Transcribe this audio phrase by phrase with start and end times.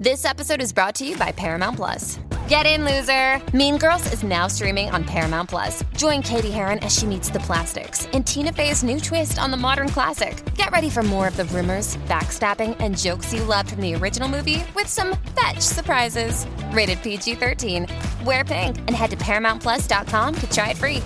[0.00, 2.18] This episode is brought to you by Paramount Plus.
[2.48, 3.38] Get in, loser!
[3.54, 5.84] Mean Girls is now streaming on Paramount Plus.
[5.94, 9.58] Join Katie Heron as she meets the plastics in Tina Fey's new twist on the
[9.58, 10.42] modern classic.
[10.54, 14.26] Get ready for more of the rumors, backstabbing, and jokes you loved from the original
[14.26, 16.46] movie with some fetch surprises.
[16.72, 17.86] Rated PG 13.
[18.24, 21.02] Wear pink and head to ParamountPlus.com to try it free.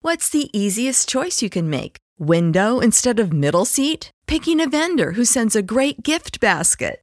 [0.00, 1.98] What's the easiest choice you can make?
[2.18, 4.10] Window instead of middle seat?
[4.26, 7.02] Picking a vendor who sends a great gift basket?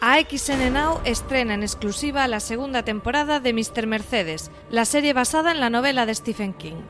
[0.00, 3.86] AXN Now estrena en exclusiva la segunda temporada de Mr.
[3.86, 6.82] Mercedes, la serie basada en la novela de Stephen King.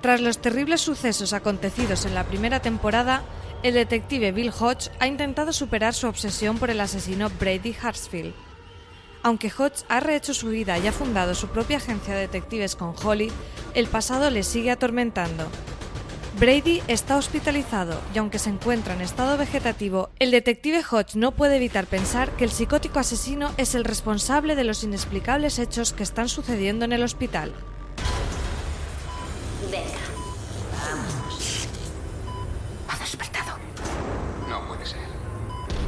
[0.00, 3.22] Tras los terribles sucesos acontecidos en la primera temporada,
[3.62, 8.34] el detective Bill Hodge ha intentado superar su obsesión por el asesino Brady Hartsfield.
[9.22, 12.92] Aunque Hodge ha rehecho su vida y ha fundado su propia agencia de detectives con
[13.04, 13.30] Holly,
[13.74, 15.46] el pasado le sigue atormentando.
[16.38, 21.56] Brady está hospitalizado y aunque se encuentra en estado vegetativo, el detective Hodge no puede
[21.56, 26.28] evitar pensar que el psicótico asesino es el responsable de los inexplicables hechos que están
[26.28, 27.54] sucediendo en el hospital.
[29.70, 29.86] Venga,
[30.78, 31.68] vamos.
[32.88, 33.56] Ha despertado.
[34.46, 35.00] No puede ser.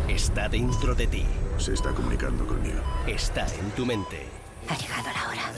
[0.09, 1.27] Está dentro de ti.
[1.59, 2.81] Se está comunicando conmigo.
[3.07, 4.27] Está en tu mente.
[4.67, 5.53] Ha llegado la hora.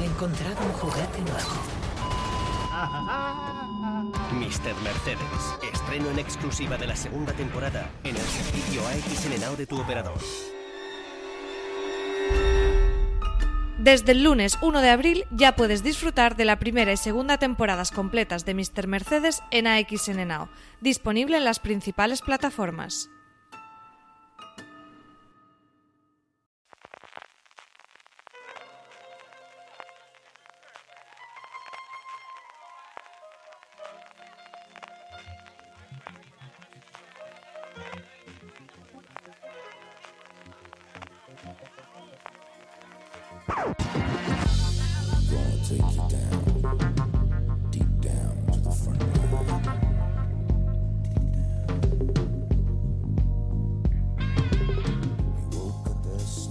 [0.00, 1.83] He encontrado un juguete nuevo.
[4.32, 4.74] Mr.
[4.82, 5.54] Mercedes.
[5.72, 10.18] Estreno en exclusiva de la segunda temporada en el servicio AXN Now de tu operador.
[13.78, 17.92] Desde el lunes 1 de abril ya puedes disfrutar de la primera y segunda temporadas
[17.92, 18.88] completas de Mr.
[18.88, 20.48] Mercedes en AXN Now,
[20.80, 23.10] disponible en las principales plataformas.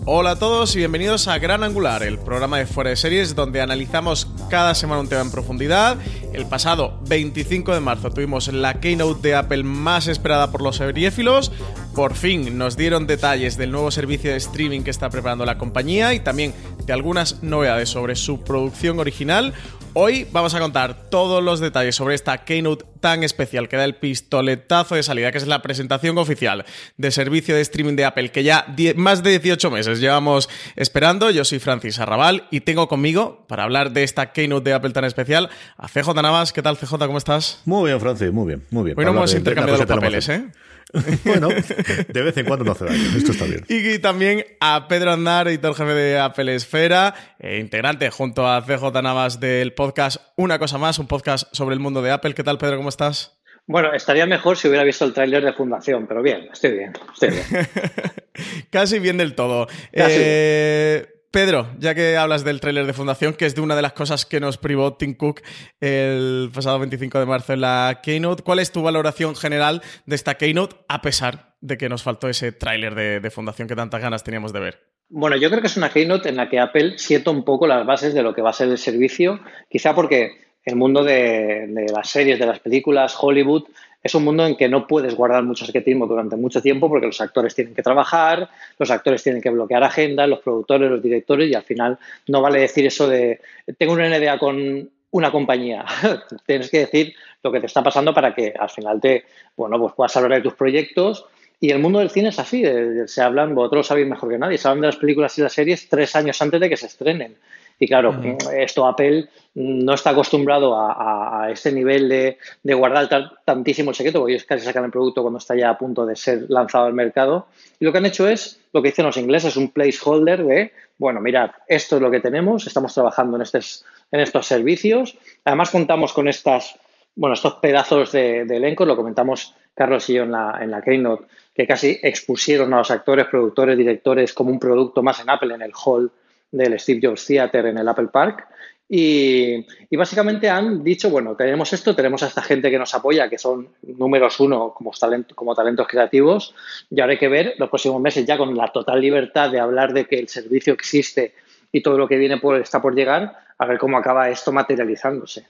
[0.06, 3.62] Hola a todos y bienvenidos a Gran Angular, el programa de fuera de series donde
[3.62, 5.97] analizamos cada semana un tema en profundidad.
[6.34, 11.53] El pasado 25 de marzo tuvimos la keynote de Apple más esperada por los seriéfilos.
[11.96, 16.14] Por fin nos dieron detalles del nuevo servicio de streaming que está preparando la compañía
[16.14, 16.53] y también
[16.86, 19.54] de algunas novedades sobre su producción original.
[19.96, 23.96] Hoy vamos a contar todos los detalles sobre esta keynote tan especial que da el
[23.96, 26.66] pistoletazo de salida, que es la presentación oficial
[26.98, 31.30] de servicio de streaming de Apple, que ya más de 18 meses llevamos esperando.
[31.30, 35.06] Yo soy Francis Arrabal y tengo conmigo, para hablar de esta keynote de Apple tan
[35.06, 36.54] especial, a CJ Navas.
[36.54, 36.98] ¿Qué tal, CJ?
[36.98, 37.62] ¿Cómo estás?
[37.66, 38.98] Muy bien, Francis, muy bien, muy bien.
[38.98, 40.46] Hoy no hemos intercambiado los papeles, ¿eh?
[41.26, 43.66] bueno, de vez en cuando no hace daño, esto está bien.
[43.68, 49.02] Y también a Pedro Andar, editor jefe de Apple Esfera, eh, integrante junto a CJ
[49.02, 52.36] Navas del podcast Una Cosa Más, un podcast sobre el mundo de Apple.
[52.36, 52.78] ¿Qué tal, Pedro?
[52.78, 53.40] ¿Cómo estás?
[53.66, 57.30] Bueno, estaría mejor si hubiera visto el tráiler de Fundación, pero bien, estoy bien, estoy
[57.30, 57.68] bien.
[58.70, 59.68] Casi bien del todo.
[59.94, 63.94] Eh, Pedro, ya que hablas del tráiler de Fundación, que es de una de las
[63.94, 65.42] cosas que nos privó Tim Cook
[65.82, 70.35] el pasado 25 de marzo en la Keynote, ¿cuál es tu valoración general de esta
[70.35, 74.53] Keynote a pesar de que nos faltó ese tráiler de, Fundación que tantas ganas teníamos
[74.53, 74.80] de ver?
[75.09, 77.84] Bueno, yo creo que es una Keynote en la que Apple sienta un poco las
[77.84, 79.40] bases de lo que va a ser el servicio,
[79.72, 80.34] quizá porque
[80.64, 83.64] el mundo de las series, de las películas, Hollywood,
[84.03, 87.22] es un mundo en que no puedes guardar mucho secretismo durante mucho tiempo porque los
[87.22, 91.55] actores tienen que trabajar, los actores tienen que bloquear agendas, los productores, los directores y
[91.55, 91.97] al final
[92.28, 93.40] no vale decir eso de
[93.78, 95.85] tengo una NDA con una compañía.
[96.46, 99.94] Tienes que decir lo que te está pasando para que al final te, bueno, pues
[99.94, 101.26] puedas hablar de tus proyectos.
[101.59, 102.64] Y el mundo del cine es así,
[103.05, 105.53] se hablan, vosotros lo sabéis mejor que nadie, se hablan de las películas y las
[105.53, 107.38] series tres años antes de que se estrenen.
[107.79, 108.16] Y claro,
[108.55, 113.09] esto Apple no está acostumbrado a, a, a este nivel de, de guardar
[113.46, 116.16] tantísimo el secreto, porque ellos casi sacan el producto cuando está ya a punto de
[116.16, 117.47] ser lanzado al mercado.
[117.79, 121.20] Y lo que han hecho es, lo que dicen los ingleses, un placeholder de, bueno,
[121.20, 125.17] mirad, esto es lo que tenemos, estamos trabajando en, estos, en estos servicios.
[125.43, 126.79] Además contamos con estas,
[127.16, 130.81] bueno, estos pedazos de, de elenco, lo comentamos Carlos y yo en la, en la
[130.81, 135.53] Keynote, que casi expusieron a los actores, productores, directores como un producto más en Apple,
[135.53, 136.11] en el hall
[136.53, 138.47] del Steve Jobs Theater en el Apple Park.
[138.88, 139.66] Y,
[139.96, 143.70] básicamente han dicho, bueno, tenemos esto, tenemos a esta gente que nos apoya, que son
[143.82, 144.91] números uno como,
[145.34, 146.53] como talentos creativos,
[146.91, 149.94] y ahora hay que ver los próximos meses ya con la total libertad de hablar
[149.94, 151.34] de que el servicio existe
[151.72, 155.47] y todo lo que viene por, está por llegar, a ver cómo acaba esto materializándose.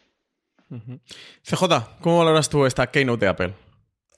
[1.43, 3.53] CJ, ¿cómo valoras tú esta keynote de Apple?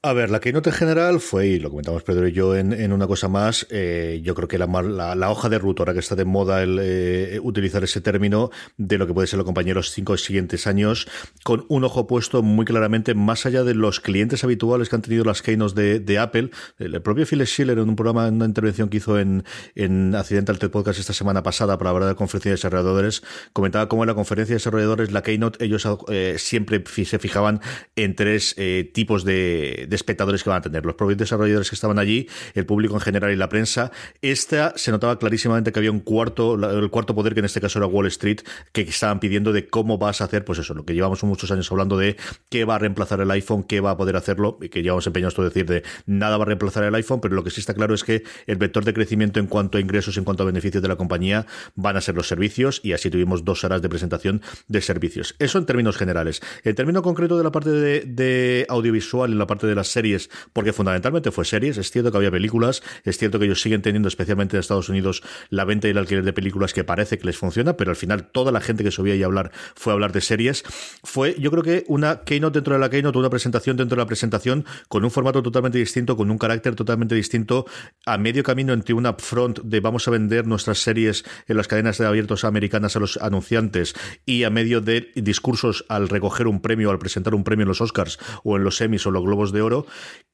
[0.05, 3.07] A ver, la keynote en general fue, y lo comentamos Pedro y yo en, una
[3.07, 6.25] cosa más, eh, yo creo que la, la, hoja de ruta, ahora que está de
[6.25, 10.15] moda el eh, utilizar ese término, de lo que puede ser lo compañero los cinco
[10.17, 11.07] siguientes años,
[11.41, 15.23] con un ojo puesto muy claramente más allá de los clientes habituales que han tenido
[15.23, 16.51] las keynotes de, Apple.
[16.77, 19.43] El, propio Phil Schiller en un programa, en una intervención que hizo en,
[19.73, 23.23] en Accidental Tech Podcast esta semana pasada para hablar de la conferencia de desarrolladores,
[23.53, 27.59] comentaba cómo en la conferencia de desarrolladores, la keynote, ellos eh, siempre se fijaban
[27.95, 28.55] en tres
[28.93, 32.93] tipos de espectadores que van a tener, los propios desarrolladores que estaban allí, el público
[32.93, 33.91] en general y la prensa.
[34.21, 37.79] Esta se notaba clarísimamente que había un cuarto, el cuarto poder, que en este caso
[37.79, 38.39] era Wall Street,
[38.71, 41.71] que estaban pidiendo de cómo vas a hacer, pues eso, lo que llevamos muchos años
[41.71, 42.17] hablando de
[42.49, 45.33] qué va a reemplazar el iPhone, qué va a poder hacerlo, y que llevamos empeñados
[45.33, 47.93] todo decir de nada va a reemplazar el iPhone, pero lo que sí está claro
[47.93, 50.89] es que el vector de crecimiento en cuanto a ingresos, en cuanto a beneficios de
[50.89, 51.45] la compañía,
[51.75, 55.35] van a ser los servicios, y así tuvimos dos horas de presentación de servicios.
[55.39, 56.41] Eso en términos generales.
[56.63, 60.29] En término concreto de la parte de, de audiovisual, en la parte de las series,
[60.53, 61.77] porque fundamentalmente fue series.
[61.77, 65.23] Es cierto que había películas, es cierto que ellos siguen teniendo, especialmente en Estados Unidos,
[65.49, 68.27] la venta y el alquiler de películas que parece que les funciona, pero al final
[68.31, 70.63] toda la gente que subía ahí a hablar fue a hablar de series.
[71.03, 74.07] Fue, yo creo que una keynote dentro de la keynote, una presentación dentro de la
[74.07, 77.65] presentación, con un formato totalmente distinto, con un carácter totalmente distinto,
[78.05, 81.97] a medio camino entre una front de vamos a vender nuestras series en las cadenas
[81.97, 83.95] de abiertos americanas a los anunciantes
[84.25, 87.81] y a medio de discursos al recoger un premio, al presentar un premio en los
[87.81, 89.85] Oscars o en los Emmys o los Globos de Oro,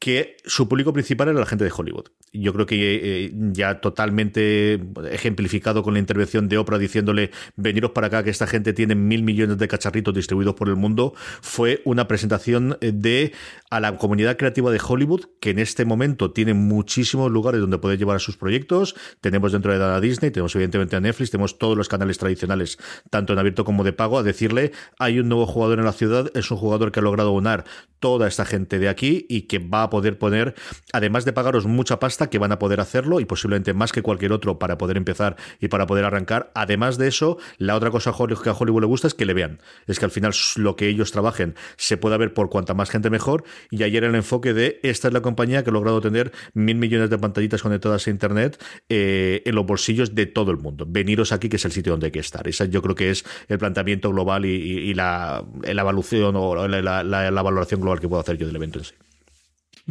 [0.02, 2.06] que su público principal era la gente de Hollywood.
[2.34, 4.82] Yo creo que eh, ya totalmente
[5.12, 9.22] ejemplificado con la intervención de Oprah diciéndole veniros para acá que esta gente tiene mil
[9.22, 13.34] millones de cacharritos distribuidos por el mundo, fue una presentación de
[13.70, 18.00] a la comunidad creativa de Hollywood que en este momento tiene muchísimos lugares donde poder
[18.00, 18.96] llevar a sus proyectos.
[19.22, 22.80] Tenemos dentro de la Disney, tenemos evidentemente a Netflix, tenemos todos los canales tradicionales,
[23.12, 26.32] tanto en abierto como de pago, a decirle hay un nuevo jugador en la ciudad,
[26.34, 27.66] es un jugador que ha logrado unar
[28.00, 30.56] toda esta gente de aquí y que va a poder poner,
[30.94, 34.32] además de pagaros mucha pasta, que van a poder hacerlo y posiblemente más que cualquier
[34.34, 36.52] otro para poder empezar y para poder arrancar.
[36.56, 38.14] Además de eso, la otra cosa
[38.44, 39.60] que a Hollywood le gusta es que le vean.
[39.88, 43.10] Es que al final lo que ellos trabajen se pueda ver por cuanta más gente
[43.10, 43.44] mejor.
[43.70, 47.10] Y ayer el enfoque de esta es la compañía que ha logrado tener mil millones
[47.10, 50.86] de pantallitas conectadas a Internet eh, en los bolsillos de todo el mundo.
[50.88, 52.48] Veniros aquí, que es el sitio donde hay que estar.
[52.48, 57.82] Esa yo creo que es el planteamiento global y, la, evaluación o la, la valoración
[57.82, 58.94] global que puedo hacer yo del evento en sí.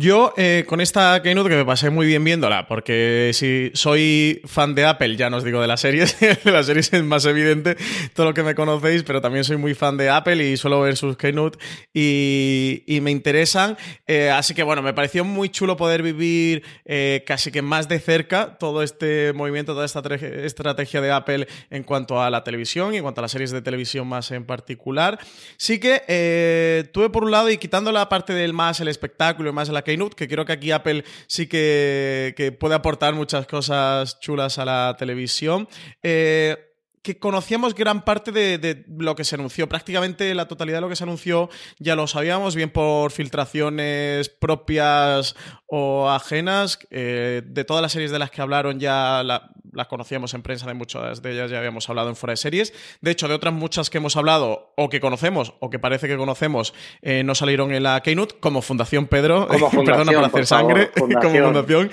[0.01, 4.75] Yo, eh, con esta Keynote, que me pasé muy bien viéndola, porque si soy fan
[4.75, 7.77] de Apple, ya no os digo de las series, de las series es más evidente
[8.15, 10.97] todo lo que me conocéis, pero también soy muy fan de Apple y suelo ver
[10.97, 11.59] sus Keynote
[11.93, 13.77] y, me interesan.
[14.07, 17.99] Eh, así que bueno, me pareció muy chulo poder vivir eh, casi que más de
[17.99, 22.97] cerca todo este movimiento, toda esta estrategia de Apple en cuanto a la televisión y
[22.97, 25.19] en cuanto a las series de televisión más en particular.
[25.59, 29.53] Sí que tuve por un lado, y quitando la parte del más el espectáculo y
[29.53, 29.83] más la
[30.17, 35.69] Que creo que aquí Apple sí que, puede aportar muchas cosas chulas a la televisión.
[36.03, 36.57] Eh,
[37.03, 39.69] que conocíamos gran parte de, lo que se anunció.
[39.69, 45.35] Prácticamente la totalidad de lo que se anunció ya lo sabíamos, bien por filtraciones propias
[45.71, 46.79] o ajenas.
[46.91, 50.75] Eh, de todas las series de las que hablaron ya las conocíamos en prensa, de
[50.75, 52.75] muchas de ellas ya habíamos hablado en fuera de series.
[53.01, 56.17] De hecho, de otras muchas que hemos hablado o que conocemos o que parece que
[56.17, 60.91] conocemos, eh, no salieron en la Keynote, como Fundación Pedro, como perdona por hacer sangre,
[60.99, 61.91] como fundación.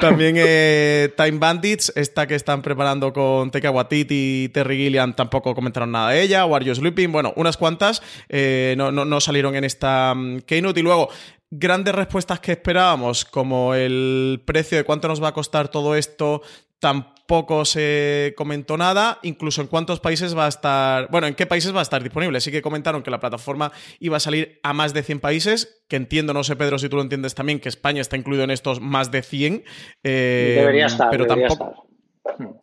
[0.00, 5.54] También eh, Time Bandits, esta que están preparando con Teka Waititi y Terry Gilliam, tampoco
[5.54, 6.44] comentaron nada de ella.
[6.44, 7.12] Are You Sleeping?
[7.12, 10.80] Bueno, unas cuantas eh, no, no, salieron en esta um, Keynote.
[10.80, 11.10] Y luego,
[11.50, 16.42] grandes respuestas que esperábamos, como el precio de cuánto nos va a costar todo esto,
[16.78, 21.74] tampoco se comentó nada, incluso en cuántos países va a estar, bueno, en qué países
[21.74, 22.40] va a estar disponible.
[22.40, 25.96] Sí que comentaron que la plataforma iba a salir a más de 100 países, que
[25.96, 28.80] entiendo, no sé Pedro si tú lo entiendes también, que España está incluido en estos
[28.80, 29.64] más de 100.
[30.04, 31.70] Eh, debería estar, pero debería tampoco...
[31.72, 31.88] Estar.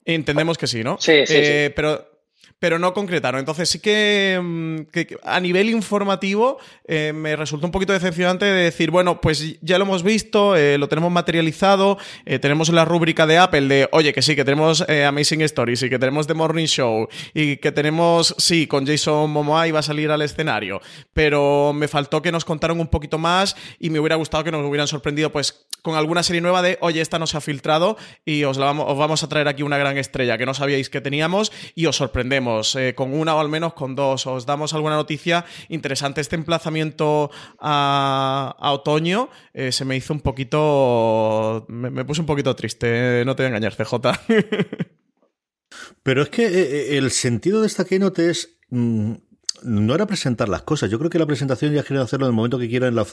[0.06, 0.98] Entendemos que sí, ¿no?
[1.00, 2.15] Sí, sí, eh, Pero
[2.60, 3.40] pero no concretaron.
[3.40, 4.82] Entonces sí que, mm,
[5.24, 6.58] a nivel informativo
[6.88, 10.78] eh, me resultó un poquito decepcionante de decir, bueno, pues ya lo hemos visto, eh,
[10.78, 14.82] lo tenemos materializado, eh, tenemos la rúbrica de Apple de, oye, que sí, que tenemos
[14.82, 19.68] Amazing Stories y que tenemos The Morning Show y que tenemos, sí, con Jason Momoa
[19.68, 20.82] iba a salir al escenario,
[21.14, 24.66] pero me faltó que nos contaran un poquito más y me hubiera gustado que nos
[24.66, 28.44] hubieran sorprendido pues con alguna serie nueva de, oye, esta no se ha filtrado y
[28.44, 31.00] os, la vamos, os vamos a traer aquí una gran estrella que no sabíais que
[31.00, 34.26] teníamos y os sorprendemos eh, con una o al menos con dos.
[34.26, 36.22] Os damos alguna noticia interesante.
[36.22, 41.68] Este emplazamiento a, otoño eh, se me hizo un poquito...
[41.70, 43.94] Me, puse un poquito triste, no te voy a engañar, CJ.
[46.02, 49.14] Pero es que eh, el sentido de esta keynote es mm,
[49.66, 50.90] no era presentar las cosas.
[50.90, 53.06] Yo creo que la presentación ya quieren hacerlo en el momento que quieran, en, la,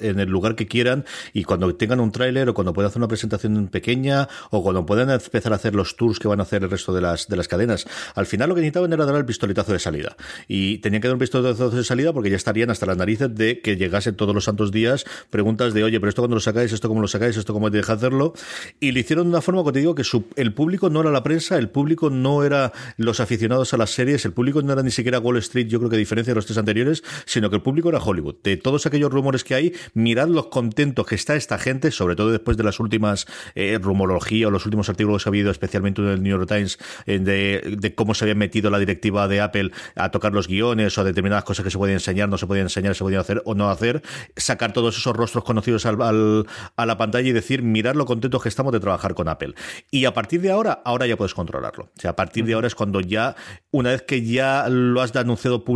[0.00, 3.08] en el lugar que quieran, y cuando tengan un tráiler, o cuando puedan hacer una
[3.08, 6.70] presentación pequeña, o cuando puedan empezar a hacer los tours que van a hacer el
[6.70, 7.86] resto de las, de las cadenas.
[8.14, 10.16] Al final lo que necesitaban era dar el pistoletazo de salida.
[10.48, 13.60] Y tenían que dar un pistoletazo de salida porque ya estarían hasta las narices de
[13.60, 16.88] que llegasen todos los santos días preguntas de, oye, pero esto cuando lo sacáis, esto
[16.88, 18.32] cómo lo sacáis, esto cómo deja hacerlo.
[18.80, 20.02] Y lo hicieron de una forma que te digo que
[20.36, 24.24] el público no era la prensa, el público no era los aficionados a las series,
[24.24, 26.58] el público no era ni siquiera Wall Street, yo creo que diferencia de los tres
[26.58, 28.36] anteriores sino que el público era Hollywood.
[28.42, 32.30] De todos aquellos rumores que hay, mirad los contentos que está esta gente, sobre todo
[32.30, 36.08] después de las últimas eh, rumorología o los últimos artículos que ha habido, especialmente en
[36.08, 40.10] el New York Times, eh, de, cómo se había metido la directiva de Apple a
[40.10, 42.94] tocar los guiones o a determinadas cosas que se podían enseñar, no se podían enseñar,
[42.94, 44.02] se podían hacer o no hacer,
[44.36, 48.48] sacar todos esos rostros conocidos al, a la pantalla y decir, mirad lo contentos que
[48.48, 49.54] estamos de trabajar con Apple.
[49.90, 51.84] Y a partir de ahora, ahora ya puedes controlarlo.
[51.96, 53.36] O sea, a partir de ahora es cuando ya,
[53.70, 55.75] una vez que ya lo has anunciado públicamente,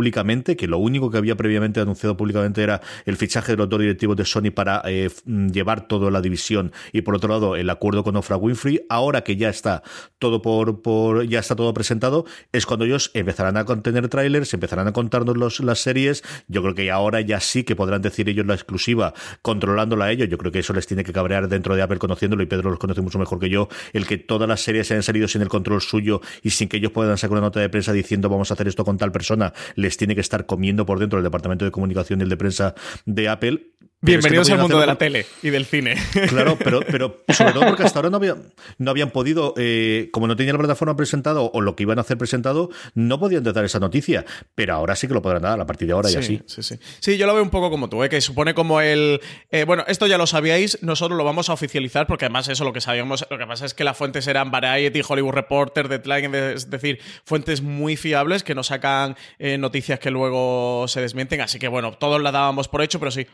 [0.57, 4.17] que lo único que había previamente anunciado públicamente era el fichaje de los dos directivos
[4.17, 8.03] de Sony para eh, mm, llevar toda la división y por otro lado el acuerdo
[8.03, 8.81] con Ofra Winfrey.
[8.89, 9.83] Ahora que ya está
[10.19, 14.87] todo por, por ya está todo presentado, es cuando ellos empezarán a contener trailers, empezarán
[14.87, 16.23] a contarnos los, las series.
[16.47, 20.29] Yo creo que ahora ya sí que podrán decir ellos la exclusiva, controlándola a ellos.
[20.29, 22.79] Yo creo que eso les tiene que cabrear dentro de Apple conociéndolo y Pedro los
[22.79, 23.67] conoce mucho mejor que yo.
[23.93, 26.91] El que todas las series hayan salido sin el control suyo y sin que ellos
[26.91, 29.90] puedan sacar una nota de prensa diciendo vamos a hacer esto con tal persona, les
[29.97, 33.29] tiene que estar comiendo por dentro del departamento de comunicación y el de prensa de
[33.29, 33.71] Apple
[34.03, 35.95] Bienvenidos al mundo de la tele y del cine.
[36.27, 38.35] Claro, pero, pero sobre todo porque hasta ahora no, había,
[38.77, 42.01] no habían podido, eh, como no tenían la plataforma presentado o lo que iban a
[42.01, 44.25] hacer presentado, no podían dar esa noticia.
[44.55, 46.41] Pero ahora sí que lo podrán dar a partir de ahora y así.
[46.47, 46.79] Sí, sí.
[46.99, 48.09] Sí, yo lo veo un poco como tú, ¿eh?
[48.09, 49.19] que supone como el.
[49.51, 52.73] Eh, bueno, esto ya lo sabíais, nosotros lo vamos a oficializar porque además eso lo
[52.73, 53.27] que sabíamos.
[53.29, 57.61] Lo que pasa es que las fuentes eran Variety, Hollywood Reporter, Deadline, es decir, fuentes
[57.61, 61.41] muy fiables que no sacan eh, noticias que luego se desmienten.
[61.41, 63.27] Así que bueno, todos la dábamos por hecho, pero sí,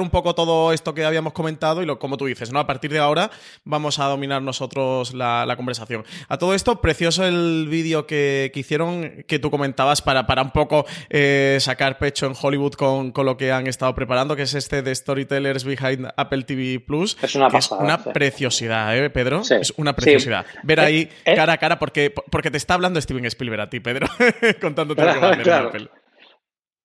[0.00, 2.58] un poco todo esto que habíamos comentado y lo, como tú dices, ¿no?
[2.58, 3.30] A partir de ahora
[3.64, 6.04] vamos a dominar nosotros la, conversación.
[6.28, 10.86] A todo esto, precioso el vídeo que, hicieron, que tú comentabas para, para un poco
[11.10, 14.94] eh, sacar pecho en Hollywood con, lo que han estado preparando, que es este de
[14.94, 17.16] Storytellers Behind Apple TV Plus.
[17.22, 19.42] Es una una preciosidad, ¿eh, Pedro?
[19.42, 20.46] Es una preciosidad.
[20.62, 21.34] Ver eh, ahí eh.
[21.34, 24.06] cara a cara, porque, porque te está hablando Steven Spielberg a ti, Pedro,
[24.60, 26.01] contándote lo que va a hacer Apple.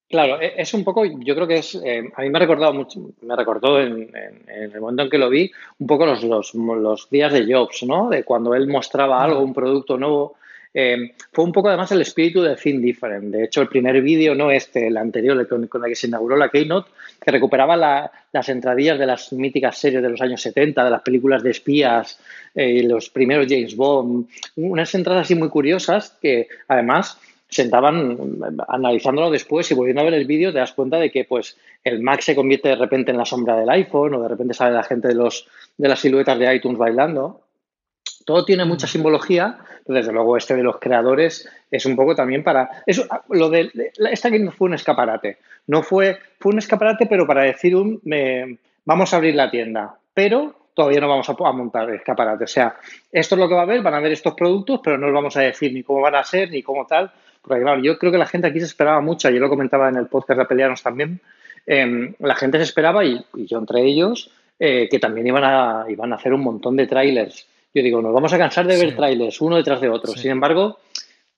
[0.10, 2.74] Claro, e, es un poco, yo creo que es, eh, a mí me ha recordado
[2.74, 4.10] mucho, me recordó en,
[4.48, 8.10] el momento en que lo vi, un poco los, los, días de Jobs, ¿no?
[8.10, 10.38] De cuando él mostraba algo, un producto nuevo.
[10.74, 13.34] Eh, fue un poco además el espíritu de Think Different.
[13.34, 16.50] De hecho, el primer vídeo, no este, el anterior, con, el que se inauguró la
[16.50, 17.76] Keynote, que recuperaba
[18.32, 22.20] las entradillas de las míticas series de los años 70, de las películas de espías,
[22.54, 27.18] eh, los primeros James Bond, unas entradas así muy curiosas que además
[27.50, 31.58] sentaban analizándolo después y volviendo a ver el vídeo te das cuenta de que pues
[31.84, 34.76] el Mac se convierte de repente en la sombra del iPhone o de repente sale
[34.76, 37.42] la gente de los de las siluetas de iTunes bailando.
[38.26, 38.90] Todo tiene mucha mm.
[38.90, 43.50] simbología, pero desde luego este de los creadores es un poco también para eso lo
[43.50, 43.72] de
[44.12, 45.38] esta que no fue un escaparate,
[45.68, 48.02] no fue fue un escaparate pero para decir un
[48.84, 52.44] vamos a abrir la tienda, pero todavía no vamos a, a, montar escaparate.
[52.44, 52.76] O sea,
[53.12, 55.14] esto es lo que va a haber, van a ver estos productos, pero no os
[55.14, 57.12] vamos a decir ni cómo van a ser, ni cómo tal,
[57.48, 59.96] porque claro, yo creo que la gente aquí se esperaba mucho, yo lo comentaba en
[59.96, 61.22] el podcast de Peleanos también,
[61.66, 66.12] em, la gente se esperaba, y, yo entre ellos, eh, que también iban a, iban
[66.12, 67.48] a hacer un montón de trailers.
[67.74, 70.14] Yo digo, nos vamos a cansar de ver trailers uno detrás de otro.
[70.14, 70.80] Sin embargo,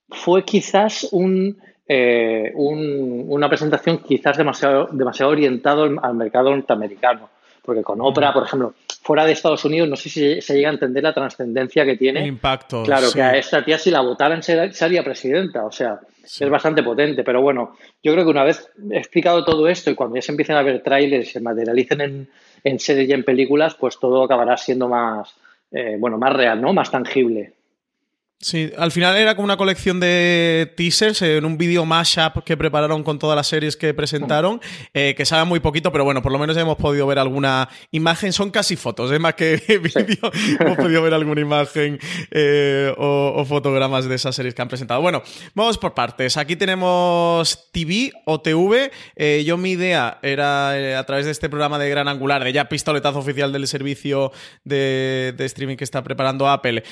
[0.08, 7.30] fue quizás un, eh, una presentación quizás demasiado, demasiado orientado al mercado norteamericano.
[7.62, 8.74] Porque con Oprah, por ejemplo,
[9.10, 12.20] fuera de Estados Unidos, no sé si se llega a entender la trascendencia que tiene.
[12.20, 12.84] El impacto.
[12.84, 15.66] Claro, que a esta tía, si la votaran, sería presidenta.
[15.66, 17.24] O sea, es bastante potente.
[17.24, 20.58] Pero bueno, yo creo que una vez explicado todo esto y cuando ya se empiecen
[20.58, 22.30] a ver trailers y se materialicen en,
[22.64, 25.34] en series y en películas, pues todo acabará siendo más,
[25.72, 26.72] eh, bueno, más real, ¿no?
[26.72, 27.54] Más tangible.
[28.42, 33.04] Sí, al final era como una colección de teasers en un vídeo mashup que prepararon
[33.04, 34.62] con todas las series que presentaron,
[34.94, 38.32] eh, que sabe muy poquito, pero bueno, por lo menos hemos podido ver alguna imagen.
[38.32, 40.32] Son casi fotos, es más que vídeo.
[40.58, 42.00] hemos podido ver alguna imagen
[42.32, 45.02] eh, o, fotogramas de esas series que han presentado.
[45.02, 45.22] Bueno,
[45.54, 46.38] vamos por partes.
[46.38, 48.90] Aquí tenemos TV o TV.
[49.18, 52.70] Eh, yo mi idea era a través de este programa de Gran Angular, de ya
[52.70, 54.32] pistoletazo oficial del servicio
[54.64, 56.86] de, de streaming que está preparando Apple,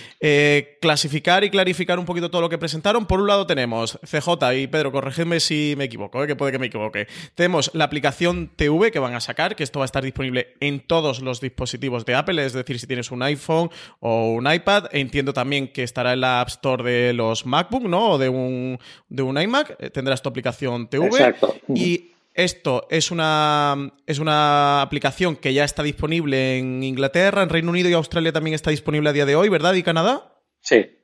[0.82, 3.06] clasificar y clarificar un poquito todo lo que presentaron.
[3.06, 6.28] Por un lado tenemos CJ y Pedro, corregidme si me equivoco, ¿eh?
[6.28, 7.08] que puede que me equivoque.
[7.36, 10.80] Tenemos la aplicación TV que van a sacar, que esto va a estar disponible en
[10.80, 14.86] todos los dispositivos de Apple, es decir, si tienes un iPhone o un iPad.
[14.92, 18.12] Entiendo también que estará en la App Store de los MacBook, ¿no?
[18.12, 18.80] O de un,
[19.10, 19.76] de un iMac.
[19.80, 21.06] Eh, tendrás tu aplicación TV.
[21.08, 21.56] Exacto.
[21.74, 27.72] Y esto es una, es una aplicación que ya está disponible en Inglaterra, en Reino
[27.72, 29.74] Unido y Australia también está disponible a día de hoy, ¿verdad?
[29.74, 30.36] ¿Y Canadá?
[30.62, 30.97] Sí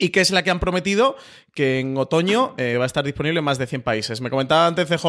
[0.00, 1.16] y que es la que han prometido
[1.54, 4.20] que en otoño eh, va a estar disponible en más de 100 países.
[4.20, 5.06] Me comentaba antes CJ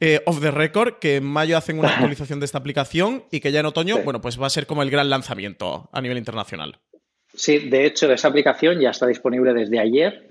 [0.00, 3.52] eh, Off the Record que en mayo hacen una actualización de esta aplicación y que
[3.52, 6.78] ya en otoño, bueno, pues va a ser como el gran lanzamiento a nivel internacional.
[7.34, 10.28] Sí, de hecho, esa aplicación ya está disponible desde ayer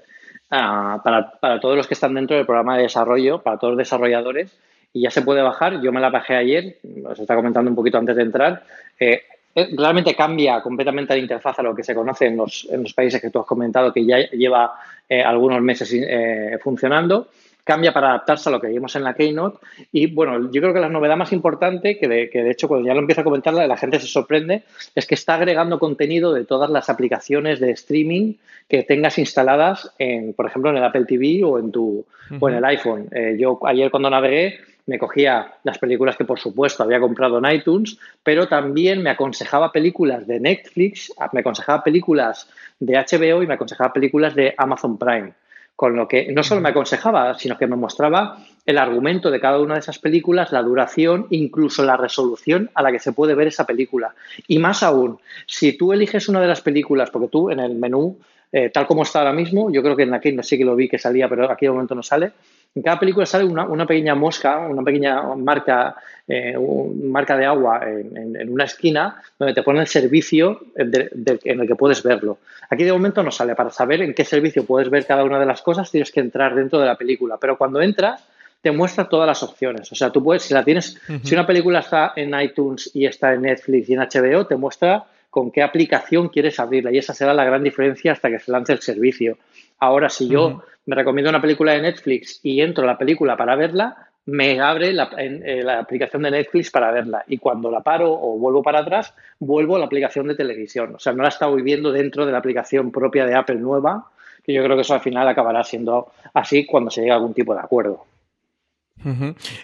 [0.51, 4.55] ah, para, todos los que están dentro del programa de desarrollo, para todos los desarrolladores,
[4.93, 5.81] y ya se puede bajar.
[5.81, 8.63] Yo me la bajé ayer, os está comentando un poquito antes de entrar.
[8.99, 9.23] Eh,
[9.55, 13.21] realmente cambia completamente la interfaz a lo que se conoce en los, en los países
[13.21, 14.73] que tú has comentado, que ya lleva
[15.09, 17.27] eh, algunos meses eh, funcionando.
[17.63, 19.59] Cambia para adaptarse a lo que vimos en la Keynote.
[19.91, 22.87] Y bueno, yo creo que la novedad más importante, que de, que de hecho cuando
[22.87, 24.63] ya lo empiezo a comentar, la gente se sorprende,
[24.95, 28.33] es que está agregando contenido de todas las aplicaciones de streaming
[28.67, 32.03] que tengas instaladas, en, por ejemplo, en el Apple TV o en, tu,
[32.39, 33.09] o en el iPhone.
[33.37, 37.97] yo ayer cuando navegué me cogía las películas que por supuesto había comprado en iTunes,
[38.23, 43.93] pero también me aconsejaba películas de Netflix, me aconsejaba películas de HBO y me aconsejaba
[43.93, 45.33] películas de Amazon Prime.
[45.75, 49.59] Con lo que no solo me aconsejaba, sino que me mostraba el argumento de cada
[49.59, 53.47] una de esas películas, la duración, incluso la resolución a la que se puede ver
[53.47, 54.13] esa película.
[54.47, 58.19] Y más aún, si tú eliges una de las películas, porque tú en el menú,
[58.51, 60.75] eh, tal como está ahora mismo, yo creo que en aquí no sé que lo
[60.75, 62.33] vi que salía, pero aquí de momento no sale,
[62.73, 65.95] en cada película sale una, pequeña mosca, una pequeña marca,
[66.27, 66.57] eh,
[67.03, 72.01] marca de agua en, una esquina donde te pone el servicio en el que puedes
[72.01, 72.37] verlo.
[72.69, 73.55] Aquí de momento no sale.
[73.55, 76.55] Para saber en qué servicio puedes ver cada una de las cosas tienes que entrar
[76.55, 77.37] dentro de la película.
[77.37, 78.23] Pero cuando entras
[78.61, 79.91] te muestra todas las opciones.
[79.91, 83.33] O sea, tú puedes, si la tienes, si una película está en iTunes y está
[83.33, 86.91] en Netflix y en HBO, te muestra con qué aplicación quieres abrirla.
[86.91, 89.37] Y esa será la gran diferencia hasta que se lance el servicio.
[89.81, 93.55] Ahora, si yo me recomiendo una película de Netflix y entro a la película para
[93.55, 97.23] verla, me abre la, eh, la, aplicación de Netflix para verla.
[97.27, 100.93] Y cuando la paro o vuelvo para atrás, vuelvo a la aplicación de televisión.
[100.95, 104.05] O sea, no la está viviendo dentro de la aplicación propia de Apple nueva,
[104.43, 107.33] que yo creo que eso al final acabará siendo así cuando se llegue a algún
[107.33, 108.05] tipo de acuerdo.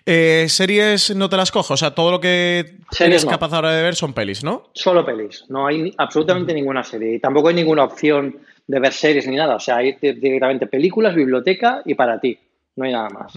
[0.06, 3.84] Eh, series no te las cojo, o sea, todo lo que eres capaz ahora de
[3.84, 4.70] ver son pelis, ¿no?
[4.74, 9.28] Solo pelis, no hay absolutamente ninguna serie y tampoco hay ninguna opción de ver series
[9.28, 9.56] ni nada.
[9.56, 12.38] O sea, hay directamente películas, biblioteca y para ti.
[12.76, 13.34] No hay nada más.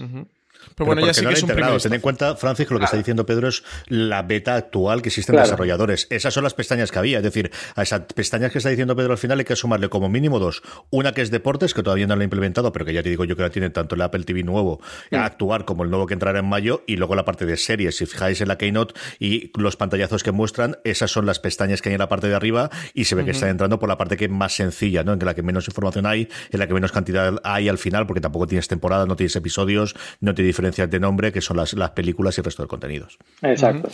[0.75, 1.49] Pero, bueno, ya sí que es un.
[1.49, 5.09] Ten en cuenta, Francis, que lo que está diciendo Pedro es la beta actual que
[5.09, 6.07] existen desarrolladores.
[6.09, 7.17] Esas son las pestañas que había.
[7.17, 10.09] Es decir, a esas pestañas que está diciendo Pedro al final hay que sumarle como
[10.09, 10.61] mínimo dos.
[10.89, 13.25] Una que es deportes, que todavía no lo ha implementado, pero que ya te digo
[13.25, 14.81] yo que la tiene tanto el Apple TV nuevo
[15.11, 16.83] a actuar como el nuevo que entrará en mayo.
[16.87, 17.97] Y luego la parte de series.
[17.97, 21.89] Si fijáis en la Keynote y los pantallazos que muestran, esas son las pestañas que
[21.89, 24.17] hay en la parte de arriba y se ve que están entrando por la parte
[24.17, 25.13] que es más sencilla, ¿no?
[25.13, 28.21] En la que menos información hay, en la que menos cantidad hay al final, porque
[28.21, 31.91] tampoco tienes temporada, no tienes episodios, no tienes diferencias de nombre, que son las, las
[31.91, 33.17] películas y el resto de contenidos.
[33.41, 33.89] Exacto.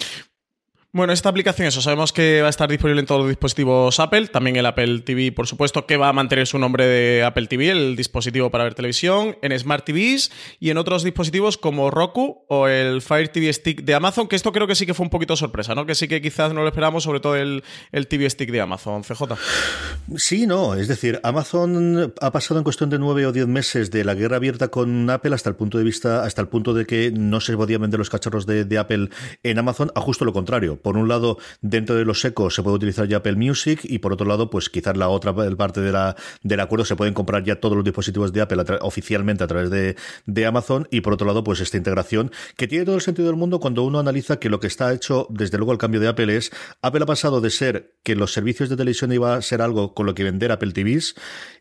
[0.94, 4.28] Bueno, esta aplicación, eso sabemos que va a estar disponible en todos los dispositivos Apple,
[4.28, 7.72] también el Apple TV, por supuesto, que va a mantener su nombre de Apple TV,
[7.72, 12.70] el dispositivo para ver televisión, en Smart TVs y en otros dispositivos como Roku o
[12.70, 15.36] el Fire TV Stick de Amazon, que esto creo que sí que fue un poquito
[15.36, 15.86] sorpresa, ¿no?
[15.86, 19.04] Que sí que quizás no lo esperamos, sobre todo el, el TV Stick de Amazon,
[19.04, 19.24] CJ.
[20.16, 24.06] Sí, no, es decir, Amazon ha pasado en cuestión de nueve o diez meses de
[24.06, 27.12] la guerra abierta con Apple hasta el punto de vista, hasta el punto de que
[27.12, 29.10] no se podían vender los cacharros de, de Apple
[29.44, 32.76] en Amazon, a justo lo contrario por un lado, dentro de los secos se puede
[32.76, 36.16] utilizar ya Apple Music y por otro lado, pues quizás la otra parte de la,
[36.44, 39.96] del acuerdo se pueden comprar ya todos los dispositivos de Apple oficialmente a través de,
[40.26, 43.38] de, Amazon y por otro lado, pues esta integración que tiene todo el sentido del
[43.38, 46.36] mundo cuando uno analiza que lo que está hecho, desde luego el cambio de Apple
[46.36, 49.94] es, Apple ha pasado de ser que los servicios de televisión iba a ser algo
[49.94, 51.16] con lo que vender Apple TVs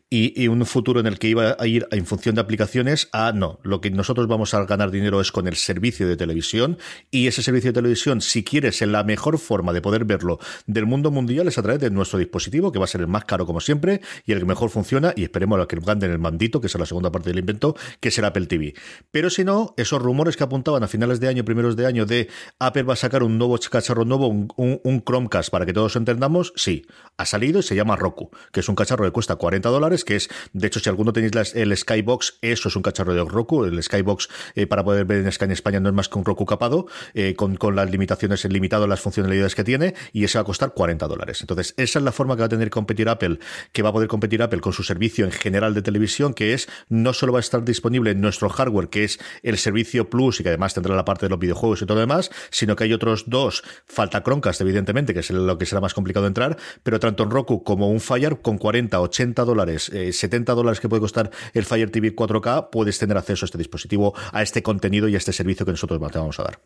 [0.09, 3.59] y, un futuro en el que iba a ir en función de aplicaciones a no,
[3.63, 6.77] lo que nosotros vamos a ganar dinero es con el servicio de televisión
[7.11, 10.85] y ese servicio de televisión, si quieres, en la mejor forma de poder verlo del
[10.85, 13.45] mundo mundial es a través de nuestro dispositivo, que va a ser el más caro
[13.45, 16.67] como siempre y el que mejor funciona y esperemos a que ganen el mandito, que
[16.67, 18.75] es la segunda parte del invento, que será Apple TV.
[19.11, 22.29] Pero si no, esos rumores que apuntaban a finales de año, primeros de año, de
[22.59, 26.53] Apple va a sacar un nuevo cacharro nuevo, un, un Chromecast, para que todos entendamos,
[26.55, 26.85] sí,
[27.17, 30.15] ha salido y se llama Roku, que es un cacharro que cuesta 40 dólares que
[30.15, 33.81] es, de hecho, si alguno tenéis el Skybox, eso es un cacharro de Roku, el
[33.81, 36.45] Skybox eh, para poder ver en Sky en España no es más que un Roku
[36.45, 40.73] capado, eh, con, las limitaciones, limitado las funcionalidades que tiene, y ese va a costar
[40.73, 41.41] 40 dólares.
[41.41, 43.39] Entonces, esa es la forma que va a tener que competir Apple,
[43.71, 46.67] que va a poder competir Apple con su servicio en general de televisión, que es,
[46.89, 50.43] no solo va a estar disponible en nuestro hardware, que es el servicio Plus, y
[50.43, 52.93] que además tendrá la parte de los videojuegos y todo lo demás, sino que hay
[52.93, 57.23] otros dos, falta Chromecast, evidentemente, que es lo que será más complicado entrar, pero tanto
[57.23, 61.31] en Roku como un Fire, con 40, 80 dólares 70 eh, dólares que puede costar
[61.53, 65.17] el Fire TV 4K, puedes tener acceso a este dispositivo, a este contenido y a
[65.17, 66.59] este servicio que nosotros te vamos a dar.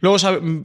[0.00, 0.16] Luego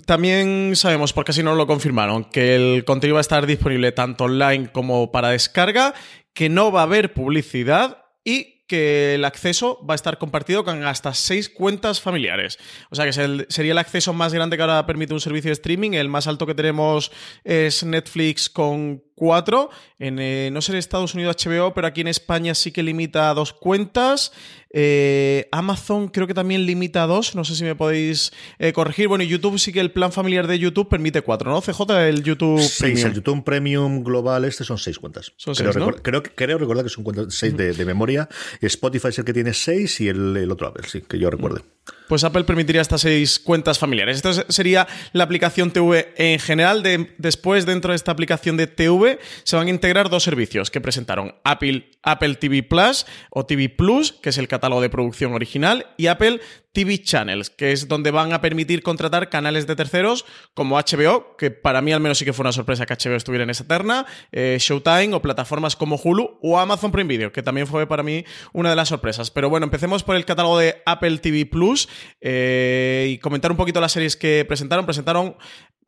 [0.05, 4.23] también sabemos, porque así nos lo confirmaron, que el contenido va a estar disponible tanto
[4.23, 5.93] online como para descarga,
[6.33, 10.83] que no va a haber publicidad y que el acceso va a estar compartido con
[10.85, 12.57] hasta seis cuentas familiares.
[12.89, 15.91] O sea que sería el acceso más grande que ahora permite un servicio de streaming.
[15.91, 17.11] El más alto que tenemos
[17.43, 19.69] es Netflix con cuatro.
[19.99, 23.29] En, eh, no sé en Estados Unidos HBO, pero aquí en España sí que limita
[23.29, 24.31] a dos cuentas.
[24.77, 27.33] Eh, Amazon creo que también limita a dos.
[27.33, 29.07] No sé si me podéis eh, corregir.
[29.07, 31.61] Bueno, YouTube sí que el plan familiar de YouTube permite cuatro, ¿no?
[31.61, 32.59] CJ, el YouTube.
[32.59, 35.31] Seis, el YouTube Premium Global, este son seis cuentas.
[35.37, 38.27] Son creo, seis, creo, creo, recordar que son seis de, memoria.
[38.59, 41.61] Spotify es el que tiene seis y el, otro Apple, sí, que yo recuerde.
[42.09, 44.17] Pues Apple permitiría hasta seis cuentas familiares.
[44.17, 46.83] Esto sería la aplicación TV en general.
[47.17, 51.33] después, dentro de esta aplicación de TV, se van a integrar dos servicios que presentaron
[51.43, 56.07] Apple, Apple TV Plus o TV Plus, que es el catálogo de producción original, y
[56.07, 56.41] Apple
[56.75, 61.49] TV Channels, que es donde van a permitir contratar canales de terceros como HBO, que
[61.49, 64.05] para mí al menos sí que fue una sorpresa que HBO estuviera en esa terna,
[64.31, 68.25] eh, Showtime o plataformas como Hulu o Amazon Prime Video, que también fue para mí
[68.51, 69.31] una de las sorpresas.
[69.31, 71.87] Pero bueno, empecemos por el catálogo de Apple TV Plus
[72.19, 74.85] eh, y comentar un poquito las series que presentaron.
[74.85, 75.37] Presentaron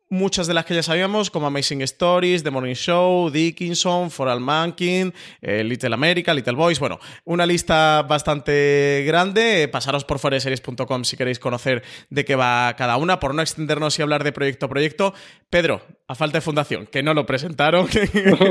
[0.10, 4.40] muchas de las que ya sabíamos, como Amazing Stories, The Morning Show, Dickinson, For All
[4.40, 6.80] Mankind, eh, Little America, Little Boys.
[6.80, 9.68] Bueno, una lista bastante grande.
[9.68, 14.02] Pasaros por foreseries.com si queréis conocer de qué va cada una, por no extendernos y
[14.02, 15.14] hablar de proyecto a proyecto.
[15.50, 17.88] Pedro, a falta de fundación, que no lo presentaron.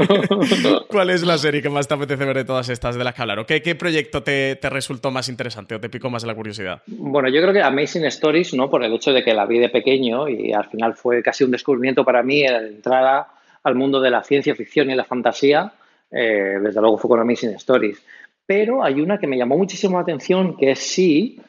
[0.88, 3.22] ¿Cuál es la serie que más te apetece ver de todas estas de las que
[3.22, 3.44] hablaron?
[3.44, 6.82] ¿Qué, qué proyecto te, te, resultó más interesante o te picó más la curiosidad?
[6.86, 8.68] Bueno, yo creo que Amazing Stories, ¿no?
[8.68, 11.52] Por el hecho de que la vi de pequeño y al final fue casi un
[11.52, 13.26] descubrimiento para mí el entrar
[13.62, 15.72] al mundo de la ciencia ficción y la fantasía.
[16.10, 18.02] Eh, desde luego fue con Stories.
[18.46, 21.40] Pero hay una que me llamó muchísimo la atención, que es sí,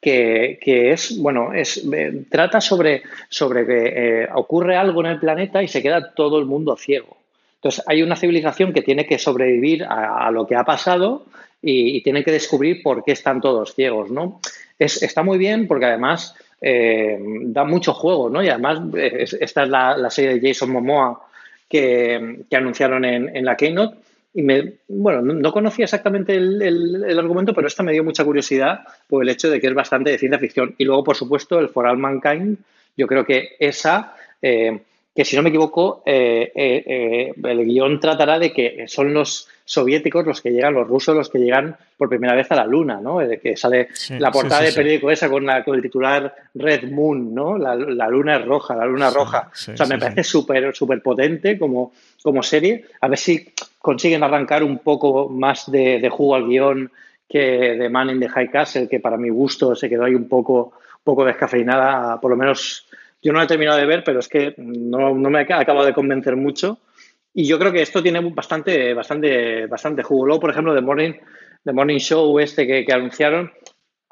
[0.00, 5.62] que, es, bueno, es, eh, trata sobre, sobre que eh, ocurre algo en el planeta
[5.62, 7.16] y se queda todo el mundo ciego.
[7.56, 11.24] Entonces, hay una civilización que tiene que sobrevivir a, lo que ha pasado
[11.62, 14.40] y, tiene que descubrir por qué están todos ciegos, ¿no?
[14.78, 16.34] Es, está muy bien porque además
[16.66, 18.42] eh, da mucho juego, ¿no?
[18.42, 21.20] Y además, esta es la, serie de Jason Momoa
[21.68, 23.98] que, anunciaron en, la Keynote.
[24.32, 29.22] Y me, bueno, no, conocía exactamente el, argumento, pero esta me dio mucha curiosidad por
[29.22, 30.74] el hecho de que es bastante de ciencia ficción.
[30.78, 32.56] Y luego, por supuesto, el For All Mankind,
[32.96, 34.80] yo creo que esa, eh,
[35.14, 40.42] que si no me equivoco, eh, el guion tratará de que son los soviéticos los
[40.42, 43.18] que llegan, los rusos los que llegan por primera vez a la Luna, ¿no?
[43.18, 47.56] De que sale la portada de periódico esa con, con, el titular Red Moon, ¿no?
[47.56, 49.50] La, Luna es roja, la Luna roja.
[49.50, 52.84] o sea, me parece súper súper potente como, como serie.
[53.00, 56.90] A ver si consiguen arrancar un poco más de, jugo al guion
[57.28, 60.28] que de Man in the High Castle, que para mi gusto se quedó ahí un
[60.28, 60.72] poco,
[61.02, 62.86] poco descafeinada, por lo menos
[63.22, 65.86] yo no la he terminado de ver, pero es que no, no me ha acabado
[65.86, 66.78] de convencer mucho.
[67.34, 70.26] Y yo creo que esto tiene bastante, bastante, bastante jugo.
[70.26, 71.12] Luego, por ejemplo, The Morning,
[71.64, 73.52] The Morning Show este que, anunciaron,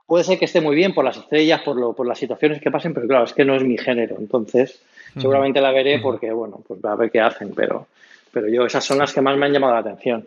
[0.07, 2.73] puede ser que esté muy bien por las estrellas, por, lo, por las situaciones que
[2.73, 4.17] pasen, pero claro, es que no es mi género.
[4.19, 4.83] Entonces,
[5.17, 7.87] seguramente la veré porque, bueno, pues a ver qué hacen, pero,
[8.33, 10.27] pero yo esas son las que más me han llamado la atención.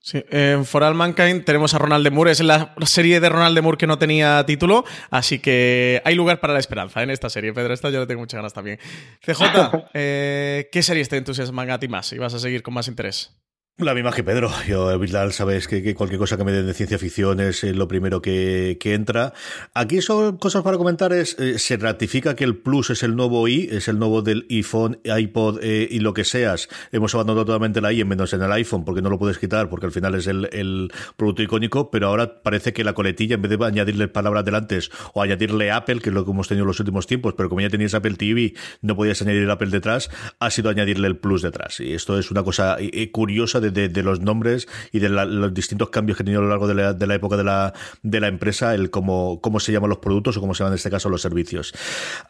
[0.00, 3.54] Sí, en For All Mankind tenemos a Ronald de Moore, es la serie de Ronald
[3.54, 7.28] de Moore que no tenía título, así que hay lugar para la esperanza en esta
[7.28, 8.78] serie, Pedro, esta yo le tengo muchas ganas también.
[9.20, 9.42] CJ,
[9.94, 13.36] eh, ¿qué series te entusiasman a ti más y vas a seguir con más interés?
[13.80, 14.50] La misma que Pedro.
[14.66, 17.86] Yo, Vidal, sabes que, cualquier cosa que me den de ciencia ficción es eh, lo
[17.86, 19.32] primero que, entra.
[19.72, 21.12] Aquí son cosas para comentar.
[21.12, 24.48] Es, eh, se ratifica que el Plus es el nuevo i, es el nuevo del
[24.50, 26.68] iPhone, iPod eh, y lo que seas.
[26.90, 29.70] Hemos abandonado totalmente la i, en menos en el iPhone, porque no lo puedes quitar,
[29.70, 33.56] porque al final es el, producto icónico, pero ahora parece que la coletilla, en vez
[33.56, 34.80] de añadirle palabras delante
[35.14, 37.60] o añadirle Apple, que es lo que hemos tenido en los últimos tiempos, pero como
[37.60, 40.10] ya tenías Apple TV, no podías añadir el Apple detrás,
[40.40, 41.78] ha sido añadirle el Plus detrás.
[41.78, 42.76] Y esto es una cosa
[43.12, 46.50] curiosa de de, los nombres y de los distintos cambios que ha tenido a lo
[46.50, 49.98] largo de la, época de la, de la empresa, el cómo, cómo se llaman los
[49.98, 51.72] productos o cómo se llaman en este caso los servicios.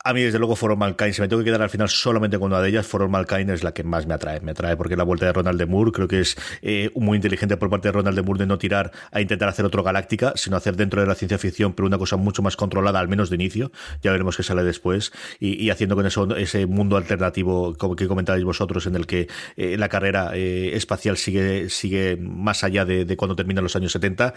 [0.04, 2.38] A mí, desde luego, For All Mankind, si me tengo que quedar al final solamente
[2.38, 3.10] con una de ellas, For All
[3.50, 4.40] es la que más me atrae.
[4.40, 7.56] Me atrae porque la vuelta de Ronald de Moore creo que es eh, muy inteligente
[7.56, 10.56] por parte de Ronald de Moore de no tirar a intentar hacer otro Galáctica, sino
[10.56, 13.36] hacer dentro de la ciencia ficción, pero una cosa mucho más controlada, al menos de
[13.36, 13.70] inicio.
[14.02, 15.12] Ya veremos qué sale después.
[15.40, 19.76] Y, haciendo con eso ese mundo alternativo como que comentáis vosotros, en el que eh,
[19.76, 24.34] la carrera eh, espacial sigue, sigue más allá de, cuando terminan los años 70.